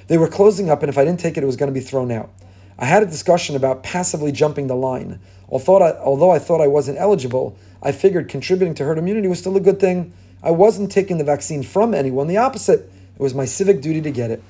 They 0.10 0.18
were 0.18 0.28
closing 0.28 0.72
up, 0.72 0.82
and 0.82 0.90
if 0.90 0.98
I 0.98 1.06
didn't 1.06 1.20
take 1.20 1.38
it, 1.38 1.44
it 1.44 1.46
was 1.46 1.56
going 1.56 1.72
to 1.72 1.80
be 1.80 1.86
thrown 1.86 2.12
out. 2.12 2.32
I 2.80 2.86
had 2.86 3.04
a 3.04 3.06
discussion 3.06 3.56
about 3.56 3.84
passively 3.84 4.32
jumping 4.32 4.66
the 4.66 4.76
line. 4.76 5.20
Although 5.50 6.32
I, 6.32 6.40
thought 6.40 6.62
I 6.62 6.68
wasn't 6.68 6.98
eligible, 6.98 7.56
I 7.84 7.92
figured 7.92 8.28
contributing 8.28 8.74
to 8.76 8.86
herd 8.86 8.98
immunity 8.98 9.28
was 9.28 9.38
still 9.38 9.56
a 9.56 9.62
good 9.62 9.80
thing. 9.80 10.12
I 10.42 10.50
wasn't 10.50 10.92
taking 10.92 11.20
the 11.20 11.24
vaccine 11.24 11.62
from 11.62 11.94
anyone, 11.94 12.28
the 12.28 12.38
opposite. 12.38 12.92
It 13.16 13.22
was 13.22 13.36
my 13.36 13.46
civic 13.46 13.82
duty 13.82 14.02
to 14.02 14.10
get 14.10 14.32
it. 14.32 14.44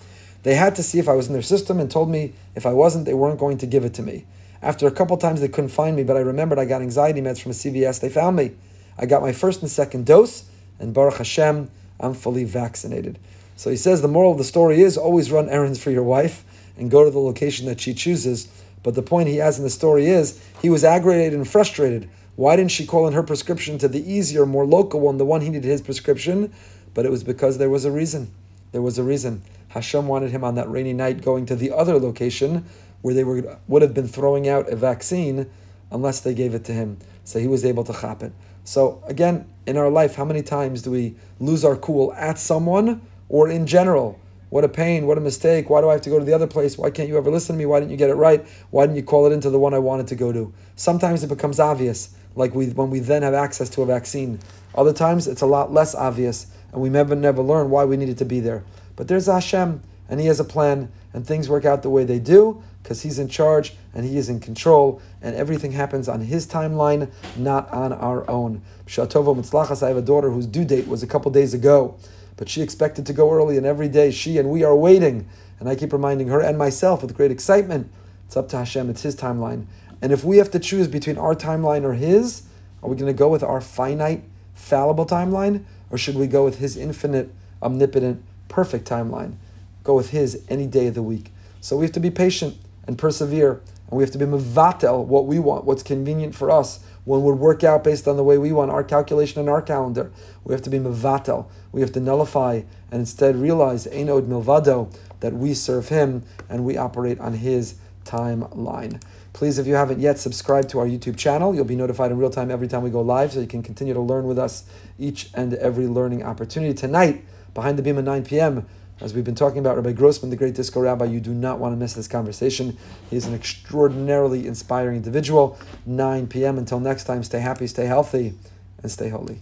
They 0.44 0.56
had 0.56 0.76
to 0.78 0.84
see 0.84 0.98
if 0.98 1.10
I 1.10 1.14
was 1.14 1.28
in 1.28 1.34
their 1.34 1.42
system 1.42 1.80
and 1.80 1.92
told 1.92 2.10
me 2.10 2.34
if 2.56 2.66
I 2.66 2.72
wasn't, 2.72 3.06
they 3.06 3.14
weren't 3.14 3.40
going 3.40 3.58
to 3.58 3.68
give 3.68 3.84
it 3.84 3.94
to 3.96 4.02
me. 4.02 4.26
After 4.62 4.88
a 4.88 4.92
couple 4.92 5.18
times 5.18 5.42
they 5.42 5.50
couldn't 5.50 5.72
find 5.72 5.94
me, 5.96 6.04
but 6.04 6.16
I 6.16 6.22
remembered 6.22 6.60
I 6.60 6.66
got 6.66 6.82
anxiety 6.82 7.20
meds 7.20 7.42
from 7.42 7.52
a 7.52 7.56
CVS. 7.56 8.00
They 8.00 8.10
found 8.10 8.38
me. 8.38 8.52
I 8.98 9.06
got 9.06 9.22
my 9.22 9.34
first 9.34 9.62
and 9.62 9.70
second 9.70 10.06
dose, 10.06 10.46
and 10.80 10.94
Baruch 10.94 11.18
Hashem, 11.18 11.70
I'm 12.00 12.14
fully 12.14 12.46
vaccinated. 12.46 13.20
So 13.60 13.70
he 13.70 13.76
says 13.76 14.02
the 14.02 14.08
moral 14.08 14.32
of 14.32 14.38
the 14.38 14.46
story 14.46 14.80
is 14.80 14.96
always 14.96 15.34
run 15.34 15.50
errands 15.50 15.84
for 15.84 15.92
your 15.92 16.02
wife 16.02 16.46
and 16.78 16.90
go 16.90 17.04
to 17.04 17.12
the 17.12 17.20
location 17.20 17.66
that 17.66 17.82
she 17.82 17.94
chooses. 17.94 18.48
But 18.84 18.96
the 18.96 19.02
point 19.02 19.28
he 19.28 19.36
has 19.36 19.58
in 19.58 19.66
the 19.66 19.70
story 19.70 20.06
is 20.06 20.42
he 20.62 20.70
was 20.70 20.86
aggravated 20.86 21.34
and 21.34 21.46
frustrated. 21.46 22.10
Why 22.38 22.56
didn't 22.56 22.72
she 22.72 22.86
call 22.86 23.06
in 23.06 23.14
her 23.14 23.22
prescription 23.22 23.78
to 23.80 23.90
the 23.90 24.00
easier, 24.10 24.46
more 24.46 24.66
local 24.66 25.02
one, 25.02 25.18
the 25.18 25.26
one 25.26 25.42
he 25.42 25.50
needed 25.50 25.66
his 25.66 25.82
prescription? 25.82 26.54
But 26.94 27.06
it 27.06 27.12
was 27.12 27.22
because 27.22 27.58
there 27.58 27.70
was 27.70 27.84
a 27.84 27.92
reason. 27.92 28.32
There 28.72 28.82
was 28.82 28.98
a 28.98 29.04
reason. 29.04 29.42
Hashem 29.68 30.08
wanted 30.08 30.32
him 30.32 30.46
on 30.46 30.56
that 30.56 30.72
rainy 30.72 30.94
night 30.94 31.22
going 31.22 31.46
to 31.48 31.56
the 31.58 31.74
other 31.74 32.00
location 32.00 32.64
where 33.02 33.14
they 33.14 33.26
were, 33.26 33.60
would 33.68 33.82
have 33.82 33.94
been 33.94 34.08
throwing 34.08 34.48
out 34.48 34.70
a 34.70 34.78
vaccine 34.78 35.52
unless 35.92 36.22
they 36.22 36.34
gave 36.34 36.56
it 36.56 36.64
to 36.64 36.72
him. 36.72 36.98
So 37.26 37.40
he 37.40 37.48
was 37.50 37.66
able 37.66 37.84
to 37.84 37.92
chop 37.92 38.24
it. 38.24 38.32
So 38.64 39.04
again, 39.06 39.50
in 39.68 39.76
our 39.76 39.90
life, 39.90 40.16
how 40.16 40.24
many 40.24 40.44
times 40.44 40.82
do 40.82 40.92
we 40.92 41.18
lose 41.42 41.66
our 41.66 41.76
cool 41.76 42.14
at 42.14 42.40
someone 42.40 43.02
or 43.30 43.48
in 43.50 43.66
general? 43.66 44.20
What 44.50 44.64
a 44.64 44.70
pain, 44.70 45.06
what 45.06 45.18
a 45.20 45.22
mistake. 45.22 45.70
Why 45.70 45.80
do 45.80 45.90
I 45.90 45.94
have 45.94 46.02
to 46.02 46.10
go 46.10 46.18
to 46.18 46.26
the 46.26 46.34
other 46.34 46.48
place? 46.48 46.76
Why 46.76 46.90
can't 46.90 47.08
you 47.08 47.18
ever 47.18 47.30
listen 47.30 47.56
to 47.56 47.60
me? 47.60 47.68
Why 47.68 47.80
didn't 47.80 47.92
you 47.92 47.98
get 47.98 48.10
it 48.10 48.16
right? 48.16 48.46
Why 48.72 48.86
didn't 48.86 48.98
you 48.98 49.04
call 49.04 49.28
it 49.28 49.32
into 49.32 49.52
the 49.52 49.60
one 49.60 49.76
I 49.76 49.80
wanted 49.80 50.08
to 50.08 50.16
go 50.16 50.34
to? 50.34 50.52
Sometimes 50.76 51.24
it 51.24 51.28
becomes 51.28 51.60
obvious, 51.60 52.16
like 52.36 52.56
we 52.56 52.70
when 52.70 52.90
we 52.90 53.00
then 53.00 53.22
have 53.22 53.36
access 53.36 53.70
to 53.72 53.84
a 53.84 53.86
vaccine. 53.86 54.40
Other 54.74 54.94
times 54.94 55.28
it's 55.28 55.42
a 55.42 55.46
lot 55.46 55.72
less 55.72 55.94
obvious, 55.94 56.48
and 56.74 56.82
we 56.82 56.90
never 56.90 57.16
never 57.16 57.44
learn 57.44 57.70
why 57.70 57.86
we 57.86 57.96
needed 57.96 58.18
to 58.18 58.26
be 58.26 58.40
there. 58.40 58.64
But 58.96 59.08
there's 59.08 59.28
Hashem, 59.28 59.82
and 60.10 60.20
He 60.20 60.26
has 60.26 60.40
a 60.40 60.44
plan, 60.44 60.92
and 61.14 61.28
things 61.28 61.48
work 61.48 61.66
out 61.66 61.84
the 61.84 61.90
way 61.92 62.04
they 62.04 62.20
do 62.20 62.64
because 62.82 63.04
He's 63.04 63.20
in 63.20 63.28
charge 63.28 63.74
and 63.94 64.04
He 64.04 64.18
is 64.18 64.30
in 64.30 64.40
control, 64.40 65.00
and 65.22 65.36
everything 65.36 65.74
happens 65.74 66.10
on 66.10 66.22
His 66.22 66.48
timeline, 66.48 67.12
not 67.38 67.72
on 67.72 67.94
our 67.94 68.28
own. 68.28 68.64
Shatova 68.88 69.36
Mitzlachas, 69.36 69.84
I 69.84 69.90
have 69.90 69.98
a 69.98 70.02
daughter 70.02 70.32
whose 70.32 70.48
due 70.48 70.66
date 70.66 70.88
was 70.88 71.04
a 71.04 71.08
couple 71.08 71.30
days 71.30 71.54
ago 71.54 72.00
but 72.40 72.48
she 72.48 72.62
expected 72.62 73.06
to 73.06 73.12
go 73.12 73.30
early, 73.34 73.58
and 73.58 73.66
every 73.66 73.90
day 73.90 74.12
she 74.12 74.38
and 74.38 74.50
we 74.50 74.64
are 74.64 74.74
waiting. 74.74 75.28
And 75.60 75.68
I 75.68 75.76
keep 75.76 75.92
reminding 75.92 76.30
her 76.30 76.40
and 76.40 76.58
myself 76.58 77.02
with 77.02 77.14
great 77.14 77.32
excitement 77.32 77.92
it's 78.26 78.38
up 78.38 78.48
to 78.50 78.58
Hashem, 78.58 78.90
it's 78.90 79.02
His 79.02 79.16
timeline. 79.16 79.66
And 80.02 80.14
if 80.14 80.24
we 80.24 80.38
have 80.38 80.50
to 80.52 80.60
choose 80.60 80.88
between 80.88 81.18
our 81.18 81.36
timeline 81.36 81.84
or 81.84 81.96
His, 81.96 82.44
are 82.82 82.90
we 82.90 82.96
going 82.96 83.12
to 83.12 83.18
go 83.18 83.28
with 83.28 83.44
our 83.44 83.60
finite, 83.60 84.24
fallible 84.54 85.06
timeline, 85.06 85.66
or 85.90 85.98
should 85.98 86.16
we 86.16 86.28
go 86.28 86.46
with 86.46 86.60
His 86.60 86.78
infinite, 86.78 87.30
omnipotent, 87.62 88.24
perfect 88.48 88.88
timeline? 88.88 89.36
Go 89.84 89.96
with 89.96 90.12
His 90.12 90.46
any 90.48 90.66
day 90.66 90.88
of 90.88 90.94
the 90.94 91.04
week. 91.04 91.34
So 91.60 91.76
we 91.76 91.84
have 91.84 91.92
to 91.94 92.00
be 92.00 92.12
patient 92.12 92.56
and 92.88 92.98
persevere, 92.98 93.62
and 93.90 93.98
we 93.98 94.04
have 94.04 94.12
to 94.12 94.18
be 94.18 94.26
mevatel 94.26 95.04
what 95.04 95.26
we 95.26 95.40
want, 95.40 95.66
what's 95.66 95.84
convenient 95.84 96.36
for 96.36 96.50
us, 96.50 96.80
when 97.10 97.24
would 97.24 97.40
work 97.40 97.64
out 97.64 97.84
based 97.84 98.08
on 98.08 98.18
the 98.18 98.24
way 98.24 98.38
we 98.38 98.52
want, 98.52 98.70
our 98.70 98.84
calculation 98.84 99.40
and 99.40 99.50
our 99.50 99.64
calendar. 99.64 100.12
We 100.44 100.54
have 100.54 100.62
to 100.62 100.70
be 100.70 100.78
mevatel. 100.78 101.48
We 101.72 101.82
have 101.82 101.92
to 101.94 102.00
nullify 102.00 102.62
and 102.92 103.00
instead 103.00 103.36
realize, 103.36 103.88
Ein 103.88 104.10
od 104.10 104.30
milvado, 104.30 104.96
that 105.20 105.34
we 105.34 105.56
serve 105.56 105.90
Him 105.90 106.22
and 106.48 106.64
we 106.64 106.78
operate 106.78 107.20
on 107.20 107.34
His 107.34 107.78
timeline. 108.06 109.02
Please, 109.34 109.58
if 109.58 109.66
you 109.66 109.74
haven't 109.74 110.00
yet 110.00 110.20
subscribed 110.20 110.70
to 110.70 110.78
our 110.78 110.86
YouTube 110.86 111.18
channel, 111.18 111.56
you'll 111.56 111.66
be 111.66 111.76
notified 111.76 112.12
in 112.12 112.20
real 112.20 112.30
time 112.30 112.52
every 112.52 112.68
time 112.68 112.84
we 112.84 112.92
go 112.92 113.02
live 113.02 113.34
so 113.34 113.40
you 113.40 113.48
can 113.48 113.64
continue 113.64 113.96
to 113.96 114.02
learn 114.02 114.26
with 114.26 114.38
us 114.38 114.66
each 115.00 115.32
and 115.34 115.56
every 115.56 115.88
learning 115.88 116.22
opportunity. 116.22 116.76
Tonight, 116.76 117.26
Behind 117.54 117.78
the 117.78 117.84
Bima 117.84 118.00
at 118.00 118.04
9 118.06 118.24
p.m., 118.26 118.68
as 119.02 119.14
we've 119.14 119.24
been 119.24 119.36
talking 119.36 119.60
about 119.60 119.76
Rabbi 119.76 119.94
Grossman, 119.94 120.30
the 120.30 120.36
great 120.36 120.56
disco 120.56 120.82
rabbi, 120.82 121.06
you 121.06 121.20
do 121.20 121.34
not 121.34 121.60
want 121.60 121.74
to 121.74 121.78
miss 121.78 121.94
this 121.94 122.08
conversation. 122.08 122.78
He 123.10 123.16
is 123.16 123.26
an 123.26 123.34
extraordinarily 123.34 124.46
inspiring 124.46 124.98
individual. 124.98 125.58
9 125.86 126.28
p.m. 126.28 126.58
Until 126.58 126.80
next 126.80 127.06
time, 127.06 127.24
stay 127.24 127.40
happy, 127.40 127.68
stay 127.68 127.86
healthy, 127.86 128.34
and 128.82 128.92
stay 128.92 129.10
holy. 129.10 129.40